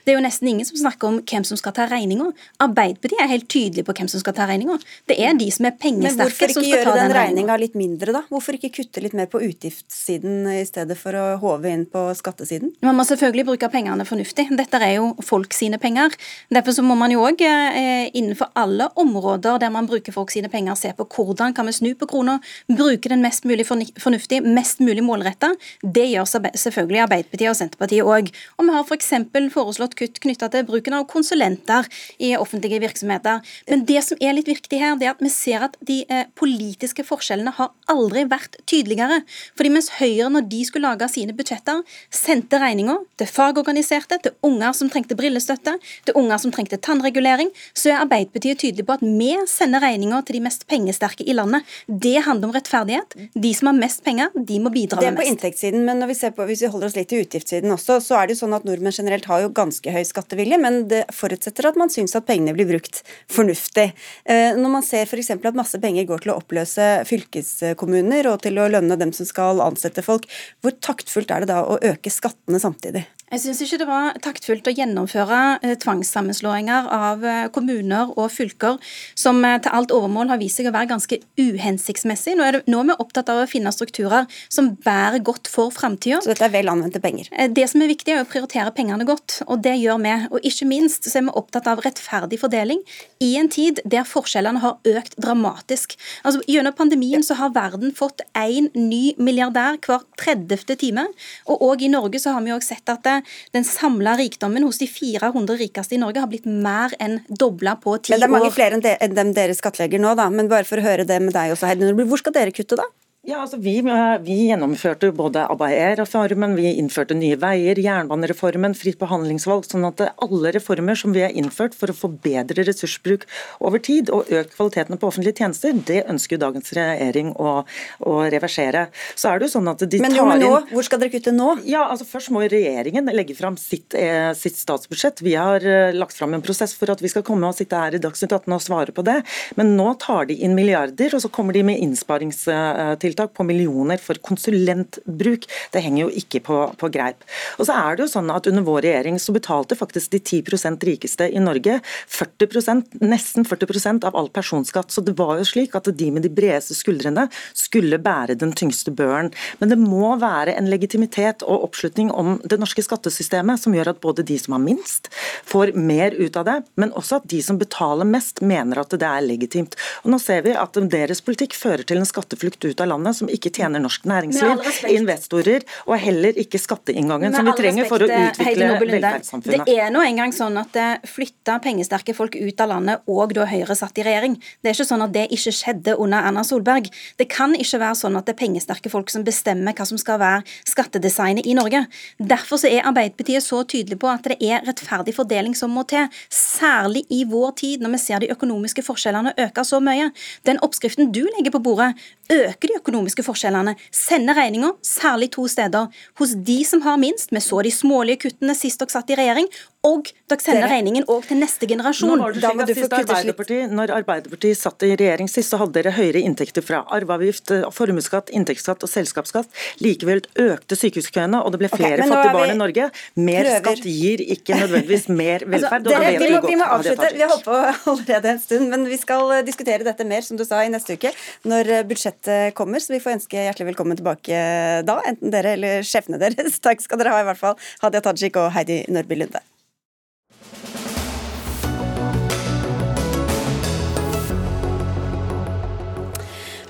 [0.06, 2.30] Det er jo nesten ingen som snakker om hvem som skal ta regninga.
[2.64, 4.78] Arbeiderpartiet er helt tydelig på hvem som skal ta regninga.
[5.10, 6.96] Det er de som er pengesterke som skal ta den regninga.
[6.96, 8.24] Men hvorfor ikke gjøre den regninga litt mindre, da?
[8.32, 12.74] Hvorfor ikke kutte litt mer på utgiftssiden i stedet for å håve inn på skattesiden?
[12.86, 14.48] Man må selvfølgelig bruke pengene fornuftig.
[14.58, 16.16] Dette er jo folk sine penger.
[16.54, 20.52] Derfor så må man jo òg eh, innenfor alle områder der man bruker folk sine
[20.52, 22.38] penger, se på hvordan kan vi snu på krona,
[22.70, 25.52] bruke den mest mulig fornuftig, mest mulig målretta.
[25.82, 28.32] Det gjør selvfølgelig Arbeiderpartiet og Senterpartiet òg.
[28.58, 29.14] Og vi har f.eks.
[29.56, 31.88] For foreslått kutt knytta til bruken av konsulenter
[32.22, 33.42] i offentlige virksomheter.
[33.70, 36.28] Men det som er litt viktig her, det er at vi ser at de eh,
[36.38, 39.22] politiske forskjellene har aldri vært tydeligere.
[39.58, 41.82] Fordi mens Høyre, når de skulle lage sine budsjetter,
[42.14, 45.78] sendte regninga til fagorganiserte, til unger som trengte brillestøtte,
[46.08, 50.40] til unger som trengte tannregulering, så er Arbeiderpartiet tydelig på at vi sender regninga til
[50.40, 51.66] de mest pengesterke i landet.
[51.88, 52.95] Det handler om rettferdighet.
[53.34, 55.06] De som har mest penger, de må bidra med mest.
[55.06, 58.00] Det er på inntektssiden, men vi på, hvis vi holder oss litt til utgiftssiden også,
[58.04, 61.04] så er det jo sånn at nordmenn generelt har jo ganske høy skattevilje, men det
[61.16, 63.90] forutsetter at man syns at pengene blir brukt fornuftig.
[64.26, 65.34] Eh, når man ser f.eks.
[65.36, 69.64] at masse penger går til å oppløse fylkeskommuner og til å lønne dem som skal
[69.66, 70.30] ansette folk,
[70.64, 73.06] hvor taktfullt er det da å øke skattene samtidig?
[73.36, 78.78] Jeg syns ikke det var taktfullt å gjennomføre eh, tvangssammenslåinger av eh, kommuner og fylker
[79.20, 82.38] som eh, til alt overmål har vist seg å være ganske uhensiktsmessig.
[82.40, 85.74] Nå er, det, nå er vi opptatt av å finne strukturer som bærer godt for
[85.76, 86.22] framtida.
[86.24, 87.28] Så dette er vel anvendte penger?
[87.52, 90.16] Det som er viktig, er å prioritere pengene godt, og det gjør vi.
[90.32, 92.86] Og ikke minst så er vi opptatt av rettferdig fordeling
[93.20, 95.98] i en tid der forskjellene har økt dramatisk.
[96.24, 100.80] Altså, Gjennom pandemien så har verden fått én ny milliardær hver 30.
[100.80, 101.10] time,
[101.52, 103.25] og òg i Norge så har vi jo sett at
[103.56, 107.98] den samla rikdommen hos de 400 rikeste i Norge har blitt mer enn dobla på
[108.00, 108.16] ti år.
[108.16, 110.30] Men Det er mange flere enn dem dere skattlegger nå, da.
[110.34, 112.88] Men bare for å høre det med deg også, Heidi Hvor skal dere kutte, da?
[113.26, 119.66] Ja, altså vi, eh, vi, gjennomførte både ABAE-reformen, vi innførte Nye veier, jernbanereformen, fritt behandlingsvalg.
[119.66, 123.26] sånn at alle reformer som vi har innført for å få bedre ressursbruk
[123.60, 127.66] over tid og økt kvaliteten på offentlige tjenester, det ønsker jo dagens regjering å,
[128.06, 128.90] å reversere.
[129.16, 130.70] Så er det jo sånn at de men, jo, men nå, inn...
[130.76, 131.50] Hvor skal dere kutte nå?
[131.66, 135.26] Ja, altså Først må regjeringen legge fram sitt, eh, sitt statsbudsjett.
[135.26, 137.98] Vi har eh, lagt fram en prosess for at vi skal komme og sitte her
[137.98, 139.18] i Dagsnytt 18 og svare på det.
[139.58, 143.98] Men nå tar de inn milliarder, og så kommer de med innsparingstiltak enkelttiltak på millioner
[143.98, 145.46] for konsulentbruk.
[145.72, 147.24] Det henger jo ikke på, på greip.
[147.58, 150.84] Og så er det jo sånn at Under vår regjering så betalte faktisk de 10%
[150.86, 154.92] rikeste i Norge 40% nesten 40% av all personskatt.
[154.92, 158.92] Så det var jo slik at de med de bredeste skuldrene skulle bære den tyngste
[158.92, 159.32] børen.
[159.60, 164.02] Men det må være en legitimitet og oppslutning om det norske skattesystemet som gjør at
[164.04, 165.10] både de som har minst,
[165.46, 169.08] får mer ut av det, men også at de som betaler mest, mener at det
[169.08, 169.76] er legitimt.
[170.04, 173.30] Og Nå ser vi at deres politikk fører til en skatteflukt ut av landet som
[173.30, 174.64] ikke tjener norsk næringsliv,
[174.96, 179.66] investorer og heller ikke skatteinngangen som vi trenger for å utvikle velferdssamfunnet.
[179.68, 183.46] Det er nå engang sånn at det flytta pengesterke folk ut av landet og da
[183.50, 184.38] Høyre satt i regjering.
[184.64, 186.90] Det er ikke sånn at det ikke skjedde under Erna Solberg.
[187.20, 190.20] Det kan ikke være sånn at det er pengesterke folk som bestemmer hva som skal
[190.22, 191.86] være skattedesignet i Norge.
[192.18, 196.10] Derfor så er Arbeiderpartiet så tydelig på at det er rettferdig fordeling som må til.
[196.34, 200.12] Særlig i vår tid, når vi ser de økonomiske forskjellene øke så mye.
[200.48, 201.94] Den oppskriften du legger på bordet,
[202.32, 202.95] øker de økonomiske
[203.26, 203.76] forskjellene.
[203.92, 207.34] Sender regninga, særlig to steder, hos de som har minst.
[207.36, 209.50] Vi så de smålige kuttene sist dere satt i regjering,
[209.86, 212.16] og dere sender regningen òg til neste generasjon.
[212.18, 215.76] Nå var det slik at sist Arbeiderpartiet, når Arbeiderpartiet satt i regjering sist, så hadde
[215.78, 219.52] dere høyere inntekter fra arveavgift, formuesskatt, inntektsskatt og selskapsskatt.
[219.86, 222.90] Likevel økte sykehuskøene, og det ble flere okay, fattige barn i Norge.
[223.22, 223.62] Mer prøver.
[223.62, 225.90] skatt gir ikke nødvendigvis mer altså, velferd.
[225.92, 227.14] Altså, dere, vi, må, vi må avslutte.
[227.14, 227.62] Vi har holdt på
[227.94, 231.14] allerede en stund, men vi skal diskutere dette mer, som du sa, i neste uke,
[231.46, 232.82] når budsjettet kommer.
[232.82, 234.46] Så vi får ønske hjertelig velkommen tilbake
[234.90, 236.58] da, enten dere eller sjefene deres.
[236.66, 239.46] Takk skal dere ha, i hvert fall, Hadia Tajik og Heidi Nørby Lunde.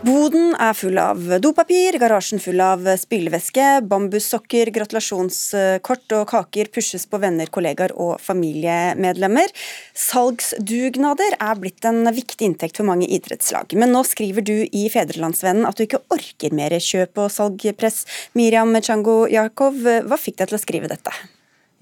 [0.06, 7.18] Boden er full av dopapir, garasjen full av spylevæske, bambussokker, gratulasjonskort og kaker pushes på
[7.24, 9.50] venner, kollegaer og familiemedlemmer.
[9.98, 13.74] Salgsdugnader er blitt en viktig inntekt for mange idrettslag.
[13.74, 18.04] Men nå skriver du i Fedrelandsvennen at du ikke orker mer kjøp og salgpress.
[18.38, 21.16] Miriam Chango Jakov, hva fikk deg til å skrive dette?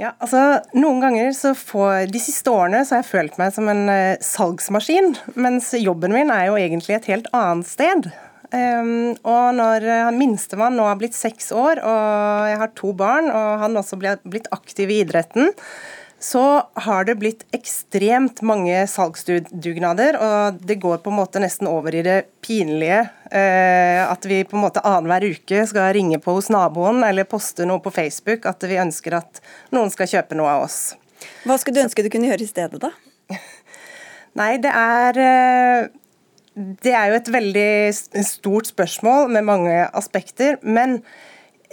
[0.04, 3.70] Ja, altså Noen ganger så får, De siste årene så har jeg følt meg som
[3.72, 8.10] en uh, salgsmaskin, mens jobben min er jo egentlig et helt annet sted.
[8.54, 13.32] Um, og når uh, minstemann nå har blitt seks år, og jeg har to barn,
[13.32, 15.54] og han også blitt aktiv i idretten,
[16.24, 21.98] så har det blitt ekstremt mange salgsdugnader, og det går på en måte nesten over
[22.00, 22.16] i det
[22.46, 23.02] pinlige.
[23.28, 27.68] Eh, at vi på en måte annenhver uke skal ringe på hos naboen eller poste
[27.68, 29.42] noe på Facebook at vi ønsker at
[29.76, 30.78] noen skal kjøpe noe av oss.
[31.44, 32.94] Hva skulle du ønske du kunne gjøre i stedet, da?
[34.40, 35.92] Nei, det er eh,
[36.56, 40.56] Det er jo et veldig stort spørsmål med mange aspekter.
[40.62, 41.02] men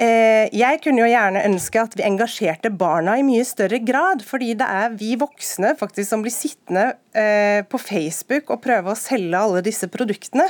[0.01, 4.25] jeg kunne jo gjerne ønske at vi engasjerte barna i mye større grad.
[4.25, 8.99] Fordi det er vi voksne faktisk som blir sittende eh, på Facebook og prøve å
[8.99, 10.49] selge alle disse produktene.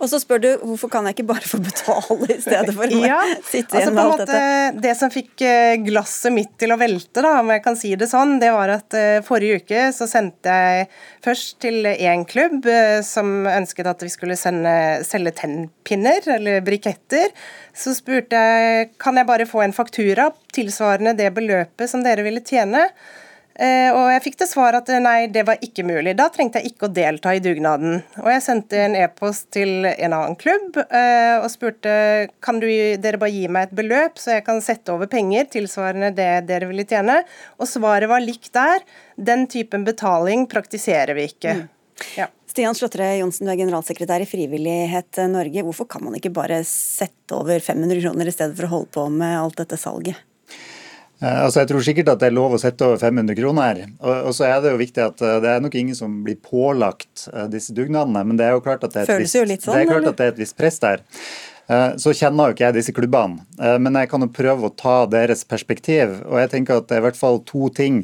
[0.00, 3.00] Og så spør du hvorfor kan jeg ikke bare få betale i stedet for å
[3.04, 4.80] ja, sitte altså igjen med alt dette?
[4.86, 8.08] Det som fikk eh, glasset mitt til å velte, da, om jeg kan si det
[8.10, 8.96] sånn, det var at
[9.26, 10.88] forrige uke så sendte jeg
[11.24, 12.66] først til én klubb
[13.06, 14.72] som ønsket at vi skulle sende,
[15.06, 17.32] selge tennpinner, eller briketter.
[17.76, 22.42] Så spurte jeg kan jeg bare få en faktura tilsvarende det beløpet som dere ville
[22.44, 22.88] tjene.
[23.58, 26.14] Eh, og jeg fikk til svar at eh, nei, det var ikke mulig.
[26.16, 27.98] Da trengte jeg ikke å delta i dugnaden.
[28.22, 31.92] Og jeg sendte en e-post til en annen klubb eh, og spurte
[32.44, 32.68] kan du,
[33.02, 36.70] dere bare gi meg et beløp så jeg kan sette over penger tilsvarende det dere
[36.70, 37.20] ville tjene.
[37.58, 38.86] Og svaret var likt der.
[39.18, 41.58] Den typen betaling praktiserer vi ikke.
[41.60, 41.68] Mm.
[42.16, 42.30] Ja.
[42.50, 45.62] Stian Slåttre Johnsen, du er generalsekretær i Frivillighet Norge.
[45.66, 49.06] Hvorfor kan man ikke bare sette over 500 kroner i stedet for å holde på
[49.12, 50.18] med alt dette salget?
[51.20, 53.84] Eh, altså jeg tror sikkert at det er lov å sette over 500 kroner.
[54.00, 57.28] Og, så er Det jo viktig at eh, det er nok ingen som blir pålagt
[57.32, 58.24] eh, disse dugnadene.
[58.24, 60.44] Men det er jo klart at det er et, visst, sånn, det det er et
[60.46, 61.04] visst press der.
[62.02, 63.44] Så kjenner jo ikke jeg disse klubbene,
[63.78, 66.16] men jeg kan jo prøve å ta deres perspektiv.
[66.26, 68.00] Og jeg tenker at det er i hvert fall to ting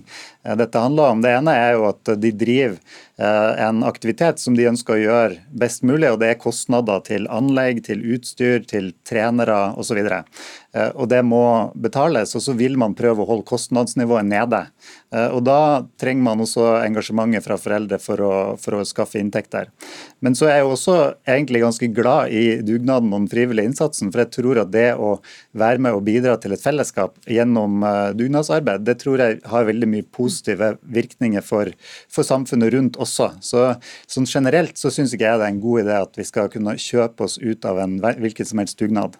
[0.55, 1.23] dette handler om.
[1.25, 2.79] Det ene er jo at de driver
[3.19, 7.25] Eh, en aktivitet som de ønsker å gjøre best mulig, og det er kostnader til
[7.33, 10.03] anlegg, til utstyr, til trenere osv.
[10.05, 14.67] Eh, og det må betales, og så vil man prøve å holde kostnadsnivået nede.
[15.15, 19.73] Eh, og Da trenger man også engasjementet fra foreldre for å, for å skaffe inntekter.
[20.21, 24.27] Men så er jeg også egentlig ganske glad i dugnaden og den frivillige innsatsen, for
[24.27, 25.23] jeg tror at det å
[25.57, 27.81] være med og bidra til et fellesskap gjennom
[28.19, 30.05] dugnadsarbeid, det tror jeg har veldig mye
[30.37, 31.73] positive virkninger for,
[32.13, 33.33] for samfunnet rundt også.
[33.41, 33.67] Så
[34.07, 36.77] sånn generelt så syns ikke jeg det er en god idé at vi skal kunne
[36.77, 39.17] kjøpe oss ut av en hvilken som helst dugnad.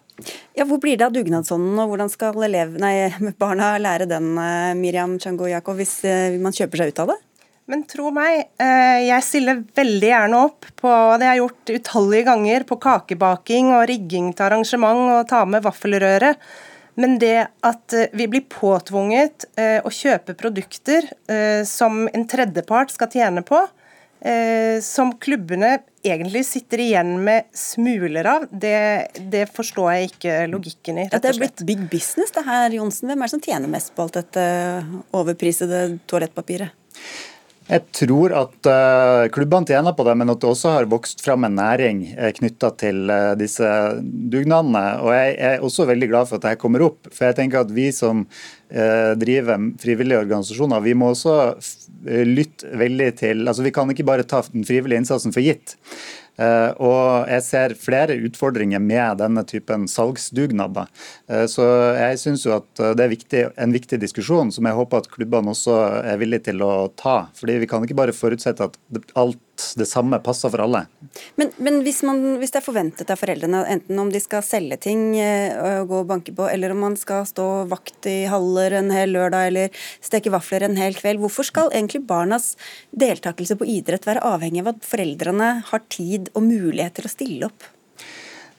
[0.57, 3.09] Ja, Hvor blir det av dugnadsånden, og hvordan skal elev, nei,
[3.41, 7.19] barna lære den, eh, Miriam Chango Yakov, hvis eh, man kjøper seg ut av det?
[7.67, 12.27] Men tro meg, eh, jeg stiller veldig gjerne opp på det jeg har gjort utallige
[12.29, 16.31] ganger, på kakebaking og rigging til arrangement og ta med vaffelrøre.
[16.97, 21.11] Men det at eh, vi blir påtvunget eh, å kjøpe produkter
[21.67, 23.59] som en tredjepart skal tjene på,
[24.81, 31.05] som klubbene egentlig sitter igjen med smuler av, det, det forstår jeg ikke logikken i.
[31.05, 31.27] rett og slett.
[31.27, 33.11] Det er blitt big business det her, Johnsen.
[33.11, 34.45] Hvem er det som tjener mest på alt dette
[35.15, 36.73] overprisede toalettpapiret?
[37.67, 41.43] Jeg tror at uh, klubbene tjener på det, men at det også har vokst fram
[41.43, 43.67] en næring eh, knytta til uh, disse
[44.31, 44.83] dugnadene.
[45.03, 47.09] Og jeg er også veldig glad for at dette kommer opp.
[47.11, 48.23] For jeg tenker at vi som
[48.67, 51.37] driver frivillige organisasjoner, vi må også
[52.27, 55.77] lytte veldig til Altså vi kan ikke bare ta den frivillige innsatsen for gitt.
[56.37, 60.91] Eh, og jeg ser flere utfordringer med denne typen salgsdugnader.
[61.29, 61.65] Eh, så
[61.97, 65.53] jeg syns jo at det er viktig, en viktig diskusjon som jeg håper at klubbene
[65.53, 67.19] også er villige til å ta.
[67.37, 68.79] Fordi vi kan ikke bare forutsette at
[69.17, 69.41] alt
[69.77, 70.83] det samme passer for alle.
[71.39, 74.79] Men, men hvis, man, hvis, det er forventet av foreldrene, enten om de skal selge
[74.87, 78.77] ting eh, og gå og banke på, eller om man skal stå vakt i haller
[78.79, 82.53] en hel lørdag eller steke vafler en hel kveld, hvorfor skal egentlig barnas
[82.91, 87.51] deltakelse på idrett være avhengig av at foreldrene har tid og mulighet til å stille
[87.51, 87.71] opp?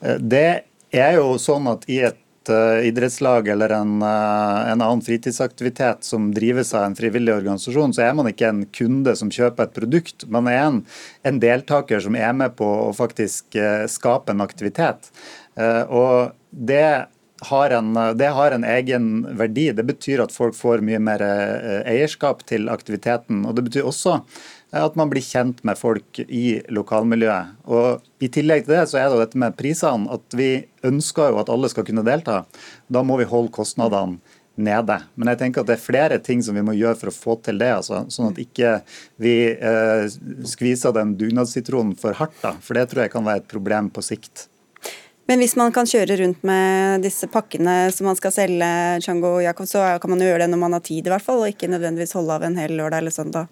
[0.01, 0.49] Eh, det
[0.95, 2.19] er jo sånn at i et
[2.49, 8.01] Eh, idrettslag eller en, eh, en, annen fritidsaktivitet som drives av en frivillig organisasjon, så
[8.01, 10.25] er man ikke en kunde som kjøper et produkt.
[10.27, 10.81] Man er en,
[11.23, 15.11] en deltaker som er med på å faktisk eh, skape en aktivitet.
[15.59, 17.07] Og det
[17.49, 19.65] har, en, det har en egen verdi.
[19.75, 21.19] Det betyr at folk får mye mer
[21.83, 23.41] eierskap til aktiviteten.
[23.43, 24.21] Og det betyr også
[24.75, 27.55] at man blir kjent med folk i lokalmiljøet.
[27.69, 30.09] Og I tillegg til det så er det jo dette med prisene.
[30.13, 30.51] At vi
[30.85, 32.43] ønsker jo at alle skal kunne delta.
[32.87, 34.19] Da må vi holde kostnadene
[34.59, 34.99] nede.
[35.15, 37.37] Men jeg tenker at det er flere ting som vi må gjøre for å få
[37.45, 37.71] til det.
[37.79, 38.77] Altså, sånn at ikke
[39.21, 40.05] vi eh,
[40.51, 42.37] skviser den dugnadssitronen for hardt.
[42.43, 44.49] Da, for det tror jeg kan være et problem på sikt.
[45.29, 48.69] Men hvis man kan kjøre rundt med disse pakkene som man skal selge,
[49.05, 51.25] Chango og Jakob, så kan man jo gjøre det når man har tid, i hvert
[51.25, 53.51] fall, og ikke nødvendigvis holde av en hel lørdag eller søndag,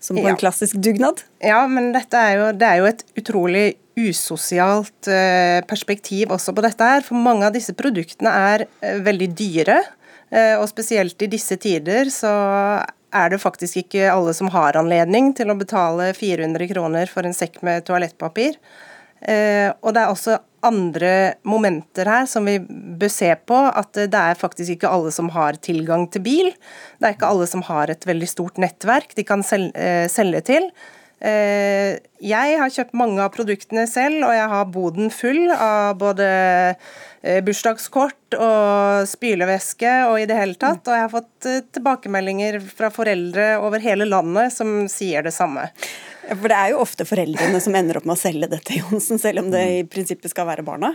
[0.00, 0.32] som på ja.
[0.32, 1.20] en klassisk dugnad?
[1.44, 3.66] Ja, men dette er jo, det er jo et utrolig
[3.98, 7.04] usosialt uh, perspektiv også på dette her.
[7.04, 9.82] For mange av disse produktene er uh, veldig dyre.
[10.32, 12.32] Uh, og spesielt i disse tider så
[13.08, 17.36] er det faktisk ikke alle som har anledning til å betale 400 kroner for en
[17.36, 18.56] sekk med toalettpapir.
[19.18, 21.12] Og det er også andre
[21.46, 23.58] momenter her som vi bør se på.
[23.68, 26.52] At det er faktisk ikke alle som har tilgang til bil.
[26.98, 30.70] Det er ikke alle som har et veldig stort nettverk de kan eh, selge til.
[31.18, 36.28] Eh, jeg har kjøpt mange av produktene selv, og jeg har boden full av både
[36.28, 40.84] eh, bursdagskort og spylevæske og i det hele tatt.
[40.86, 45.68] Og jeg har fått tilbakemeldinger fra foreldre over hele landet som sier det samme.
[46.28, 49.44] For det er jo ofte foreldrene som ender opp med å selge dette, Johnsen, selv
[49.44, 50.94] om det i prinsippet skal være barna?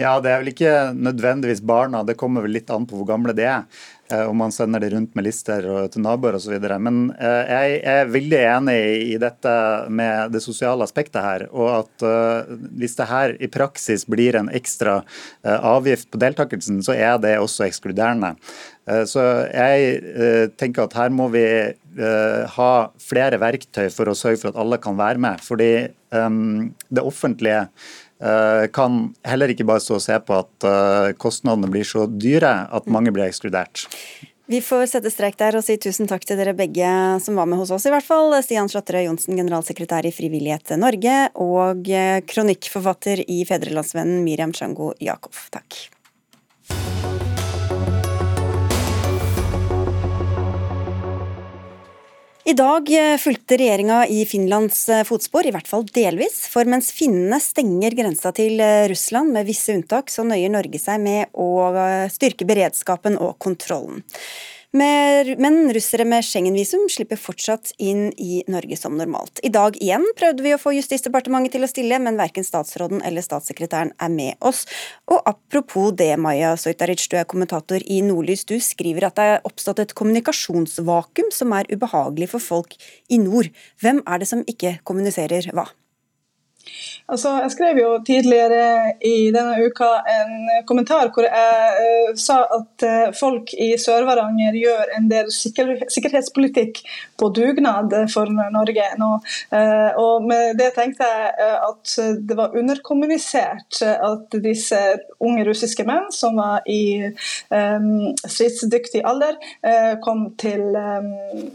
[0.00, 3.34] Ja, det er vel ikke nødvendigvis barna, det kommer vel litt an på hvor gamle
[3.36, 3.66] de er.
[4.12, 6.56] Eh, om man sender det rundt med lister til naboer osv.
[6.82, 8.78] Men eh, jeg er veldig enig
[9.12, 9.52] i dette
[9.92, 11.46] med det sosiale aspektet her.
[11.52, 15.00] Og at eh, hvis det her i praksis blir en ekstra
[15.44, 18.34] avgift på deltakelsen, så er det også ekskluderende.
[19.06, 19.22] Så
[19.52, 21.44] jeg tenker at her må vi
[22.56, 22.70] ha
[23.02, 25.42] flere verktøy for å sørge for at alle kan være med.
[25.44, 25.70] Fordi
[26.10, 27.68] det offentlige
[28.20, 32.66] Eh, kan heller ikke bare stå og se på at eh, kostnadene blir så dyre
[32.68, 33.86] at mange blir ekskludert.
[34.50, 36.90] Vi får sette strek der og si tusen takk til dere begge
[37.24, 38.34] som var med hos oss, i hvert fall.
[38.44, 45.46] Stian Slatterøy Johnsen, generalsekretær i Frivillighet Norge, og eh, kronikkforfatter i Fedrelandsvennen Miriam Chango Jakov.
[45.54, 45.80] Takk.
[52.50, 56.48] I dag eh, fulgte regjeringa i Finlands eh, fotspor, i hvert fall delvis.
[56.50, 60.98] For mens finnene stenger grensa til eh, Russland med visse unntak, så nøyer Norge seg
[61.04, 61.46] med å
[62.10, 64.02] styrke beredskapen og kontrollen.
[64.72, 69.40] Men russere med Schengen-visum slipper fortsatt inn i Norge som normalt.
[69.42, 73.26] I dag igjen prøvde vi å få Justisdepartementet til å stille, men verken statsråden eller
[73.26, 74.62] statssekretæren er med oss.
[75.10, 78.46] Og apropos det, Maja Sojtaric, du er kommentator i Nordlys.
[78.46, 82.78] Du skriver at det er oppstått et kommunikasjonsvakuum som er ubehagelig for folk
[83.10, 83.50] i nord.
[83.82, 85.66] Hvem er det som ikke kommuniserer hva?
[87.10, 90.34] Altså, jeg skrev jo tidligere i denne uka en
[90.68, 96.78] kommentar hvor jeg uh, sa at uh, folk i Sør-Varanger gjør en del sikker sikkerhetspolitikk
[97.18, 99.10] på dugnad for Norge nå.
[99.50, 101.96] Uh, og med det tenkte jeg at
[102.28, 104.78] det var underkommunisert at disse
[105.18, 107.10] unge russiske menn som var i
[107.50, 109.36] um, stridsdyktig alder,
[110.04, 111.50] kom til um,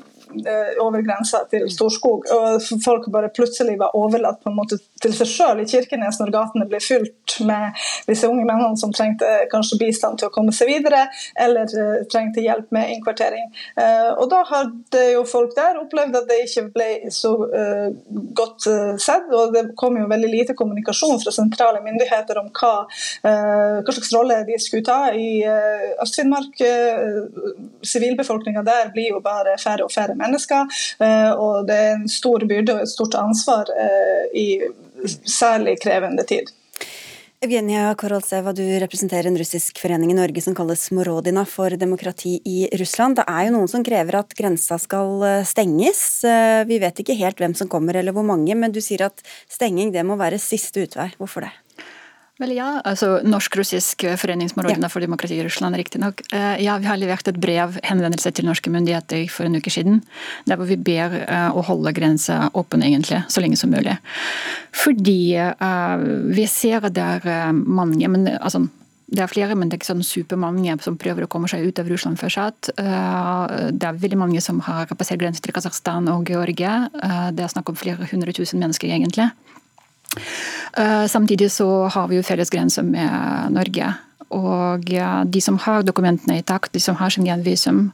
[0.81, 2.25] over grensa til Storskog.
[2.31, 6.33] og Folk bare plutselig var overlatt på en måte til seg sjøl i Kirkenes når
[6.33, 7.75] gatene ble fylt med
[8.07, 11.05] disse unge mennene som trengte kanskje bistand til å komme seg videre,
[11.39, 11.69] eller
[12.11, 13.49] trengte hjelp med innkvartering.
[14.19, 17.33] Og Da hadde jo folk der opplevd at det ikke ble så
[18.35, 18.67] godt
[19.01, 22.73] sett, og det kom jo veldig lite kommunikasjon fra sentrale myndigheter om hva,
[23.23, 25.43] hva slags rolle de skulle ta i
[26.03, 26.61] Øst-Finnmark.
[27.85, 32.45] Sivilbefolkninga der blir jo bare færre og færre mennesker, eh, og det er en stor
[32.47, 34.47] byrde og et stort ansvar eh, i
[35.25, 36.51] særlig krevende tid.
[37.45, 42.69] Evgenia Korolseva, du representerer en russisk forening i Norge som kalles Morodina for demokrati i
[42.79, 43.19] Russland.
[43.19, 46.01] Det er jo noen som krever at grensa skal eh, stenges.
[46.65, 49.21] Vi vet ikke helt hvem som kommer eller hvor mange, men du sier at
[49.51, 51.11] stenging det må være siste utvei.
[51.19, 51.53] Hvorfor det?
[52.35, 54.91] Vel ja, altså Norsk-russisk foreningsområdene ja.
[54.91, 56.19] for demokrati i Russland, riktignok.
[56.35, 60.01] Eh, ja, vi har levert et brev, henvendelse til norske myndigheter for en uke siden,
[60.43, 63.95] der hvor vi ber eh, å holde grensa åpen egentlig, så lenge som mulig.
[64.75, 65.95] Fordi uh,
[66.35, 68.65] vi ser at det er mange, men altså
[69.07, 71.79] det er flere, men det er ikke sånn supermange som prøver å komme seg ut
[71.79, 72.71] av Russland fortsatt.
[72.73, 76.89] Det er veldig mange som har passert grensen til Kasakhstan og Georgia.
[77.29, 79.29] Det er snakk om flere hundre tusen mennesker, egentlig.
[80.77, 83.93] Eh, samtidig så har vi jo felles grense med Norge.
[84.35, 84.89] Og
[85.31, 87.91] de som har dokumentene i takt, de som har Schengen-visum,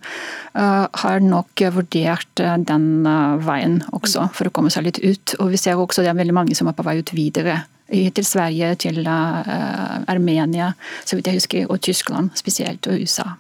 [0.56, 3.04] eh, har nok vurdert eh, den
[3.46, 5.36] veien også, for å komme seg litt ut.
[5.40, 7.64] Og vi ser også det er veldig mange som er på vei ut videre.
[7.92, 10.70] Til Sverige, til Armenia,
[11.04, 13.34] så vidt jeg husker, og Tyskland spesielt, og USA.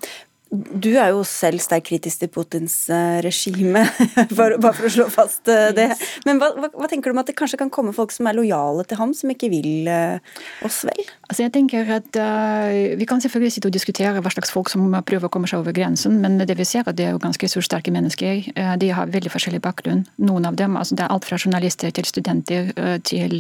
[0.52, 3.86] Du er jo selv sterkt kritisk til Putins eh, regime,
[4.38, 5.88] bare for å slå fast eh, det.
[6.28, 8.84] Men hva, hva, tenker du om at det kanskje kan komme folk som er lojale
[8.84, 11.06] til ham, som ikke vil eh, oss vel?
[11.32, 14.90] Altså jeg tenker at uh, Vi kan selvfølgelig sitte og diskutere hva slags folk som
[15.08, 17.48] prøver å komme seg over grensen, men det vi ser at det er jo ganske
[17.48, 18.50] ressurssterke mennesker.
[18.58, 20.04] Uh, de har veldig forskjellig bakgrunn.
[20.20, 23.40] Noen av dem, altså Det er alt fra journalister til studenter uh, til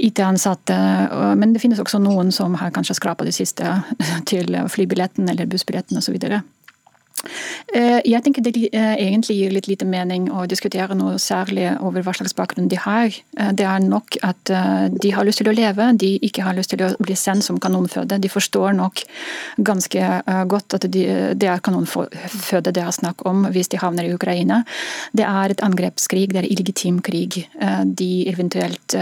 [0.00, 0.78] IT-ansatte.
[1.36, 3.76] men det finnes også noen som har kanskje skrapa det siste
[4.30, 6.00] til flybilletten eller bussbilletten.
[6.00, 6.40] Eh,
[7.70, 12.14] jeg tenker det eh, egentlig gir litt lite mening å diskutere noe særlig over hva
[12.16, 13.12] slags bakgrunn de har.
[13.38, 16.72] Eh, det er nok at de har lyst til å leve, de ikke har lyst
[16.72, 18.18] til å bli sendt som kanonføde.
[18.18, 19.04] De forstår nok
[19.66, 20.08] ganske
[20.50, 21.04] godt at de,
[21.38, 24.62] det er kanonføde det er snakk om hvis de havner i Ukraina.
[25.16, 27.42] Det er et angrepskrig, det er illegitim krig
[27.84, 28.96] de eventuelt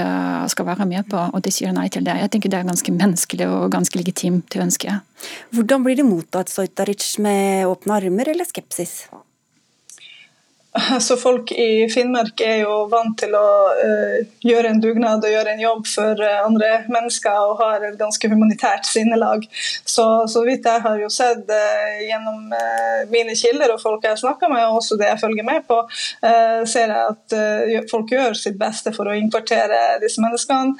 [0.52, 2.18] skal være med på, og de sier nei til det.
[2.22, 4.98] Jeg tenker det er ganske menneskelig og ganske legitimt ønske.
[5.54, 9.06] Hvordan blir det mottatt, Sojtaric, med åpne armer eller skepsis?
[11.00, 15.54] Så folk i Finnmark er jo vant til å uh, gjøre en dugnad og gjøre
[15.54, 19.46] en jobb for uh, andre mennesker og har et ganske humanitært sinnelag.
[19.88, 22.52] Så, så vidt jeg har jo sett uh, gjennom
[23.12, 25.76] mine kilder og folk jeg har snakka med, og også det jeg følger med på,
[26.68, 27.34] ser jeg at
[27.90, 30.74] folk gjør sitt beste for å innkvartere disse menneskene.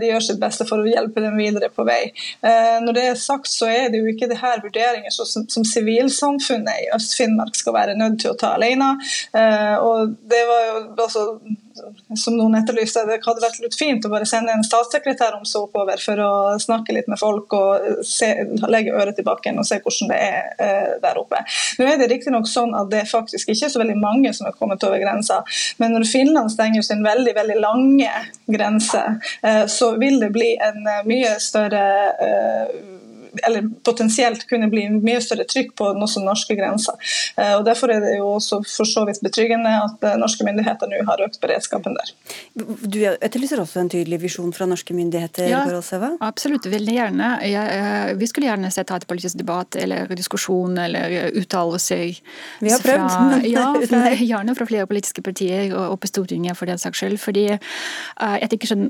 [0.00, 2.12] de gjør sitt beste for å hjelpe dem videre på vei.
[2.42, 6.90] når det er sagt, så er det jo ikke det her vurderinger som sivilsamfunnet i
[6.96, 8.92] Øst-Finnmark skal være nødt til å ta alene.
[9.34, 11.24] Eh, og det var jo også,
[12.16, 15.64] som noen etterlyste, det hadde vært litt fint å bare sende en statssekretær om så
[15.66, 16.32] oppover for å
[16.62, 18.30] snakke litt med folk og se,
[18.70, 21.42] legge øret tilbake bakken og se hvordan det er eh, der oppe.
[21.78, 24.56] Nå er det riktignok sånn at det er faktisk ikke så veldig mange som er
[24.58, 25.42] kommet over grensa,
[25.82, 28.12] men når Finland stenger sin veldig veldig lange
[28.46, 29.04] grense,
[29.42, 31.84] eh, så vil det bli en mye større
[33.42, 36.98] eller potensielt kunne bli mye større trykk på også norske grenser.
[37.36, 40.90] Eh, og Derfor er det jo også for så vidt betryggende at eh, norske myndigheter
[40.90, 42.12] nå har økt beredskapen der.
[42.54, 45.48] Du etterlyser også en tydelig visjon fra norske myndigheter?
[45.50, 45.64] Ja,
[46.24, 46.68] absolutt.
[46.70, 47.30] Veldig gjerne.
[47.44, 52.20] Jeg, eh, vi skulle gjerne sett et politisk debatt eller diskusjon eller uttalelser.
[52.60, 53.02] Vi har prøvd.
[53.14, 57.02] Fra, ja, fra, gjerne fra flere politiske partier og, og på Stortinget for den saks
[57.02, 57.18] skyld.
[57.20, 58.88] fordi uh, jeg tenker sånn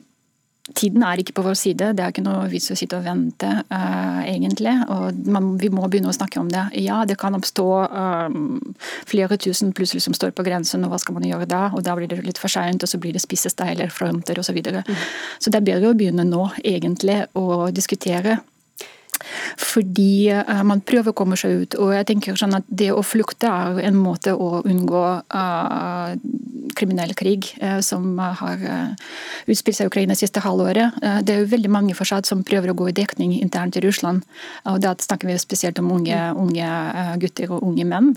[0.73, 3.51] Tiden er ikke på vår side, det er ikke noe vits å sitte og vente,
[3.69, 4.73] uh, egentlig.
[4.95, 6.63] Og man, vi må begynne å snakke om det.
[6.81, 8.63] Ja, det kan oppstå um,
[9.05, 11.67] flere tusen plutselig som står på grensen, og hva skal man gjøre da?
[11.77, 14.55] Og da blir det litt for seint, og så blir det spisesteiler, fronter osv.
[14.55, 14.85] Så, videre.
[14.89, 15.05] mm.
[15.43, 18.41] så det er bedre å begynne nå, egentlig, å diskutere
[19.61, 21.77] fordi uh, man prøver å komme seg ut.
[21.81, 26.15] Og jeg tenker sånn at det å flukte er en måte å unngå uh,
[26.77, 27.51] kriminell krig
[27.85, 28.59] som har
[29.51, 30.89] utspilt seg i Ukraina siste halvåret.
[31.25, 34.19] Det er jo veldig mange fortsatt som prøver å gå i dekning internt i Russland.
[34.65, 36.69] og Da snakker vi spesielt om unge, unge
[37.23, 38.09] gutter og unge menn.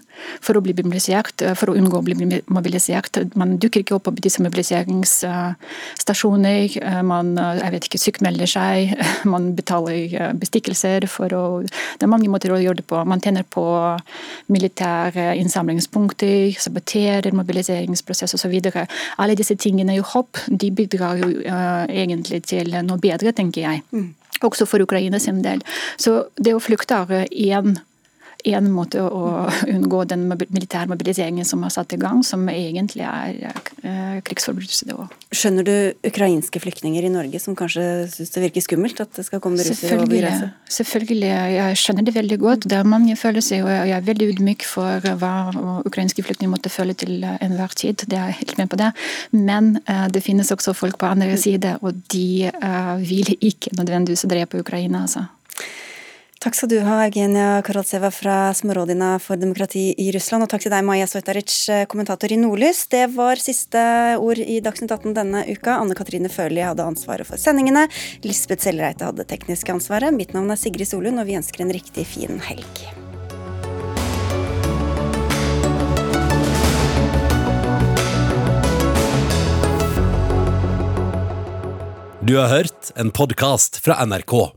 [0.41, 2.15] For å bli mobilisert, for å unngå å bli
[2.47, 3.13] mobilisert.
[3.35, 6.67] Man dukker ikke opp på disse mobiliseringsstasjoner.
[7.07, 8.77] Man jeg vet ikke, sykmelder seg,
[9.33, 12.97] man betaler bestikkelser for å Det er mange måter å gjøre det på.
[13.07, 13.65] Man tjener på
[14.53, 18.46] militære innsamlingspunkter, saboterer mobiliseringsprosess osv.
[19.17, 23.83] Alle disse tingene i hopp de bidrar jo uh, egentlig til noe bedre, tenker jeg.
[23.91, 24.13] Mm.
[24.45, 25.63] Også for Ukraina sin del.
[25.97, 27.77] Så det å flykte er én
[28.55, 33.53] en måte å unngå den militære mobiliseringen som er satt i gang, som egentlig er
[33.83, 34.95] eh, krigsforbrytelse.
[35.35, 37.83] Skjønner du ukrainske flyktninger i Norge som kanskje
[38.13, 40.51] syns det virker skummelt at det skal komme russere over grensa?
[40.77, 42.67] Selvfølgelig, jeg skjønner det veldig godt.
[42.69, 45.33] Det er mange følelser, og jeg er veldig ydmyk for hva
[45.87, 48.05] ukrainske flyktninger måtte føle til enhver tid.
[48.07, 48.91] Det er helt med på det.
[49.33, 52.49] Men uh, det finnes også folk på andre side, og de
[53.07, 55.01] vil ikke nødvendigvis drepe Ukraina.
[55.05, 55.27] altså.
[56.37, 60.45] Takk skal du ha, Eugenia Karolseva fra Smorodina for demokrati i Russland.
[60.45, 61.49] Og takk til deg, Maja Svetaric,
[61.89, 62.83] kommentator i Nordlys.
[62.91, 63.81] Det var siste
[64.21, 65.79] ord i Dagsnytt 18 denne uka.
[65.81, 67.87] Anne Katrine Førli hadde ansvaret for sendingene.
[68.21, 70.13] Lisbeth Sellreite hadde tekniske ansvaret.
[70.13, 72.85] Mitt navn er Sigrid Solund, og vi ønsker en riktig fin helg.
[82.21, 84.56] Du har hørt en podkast fra NRK.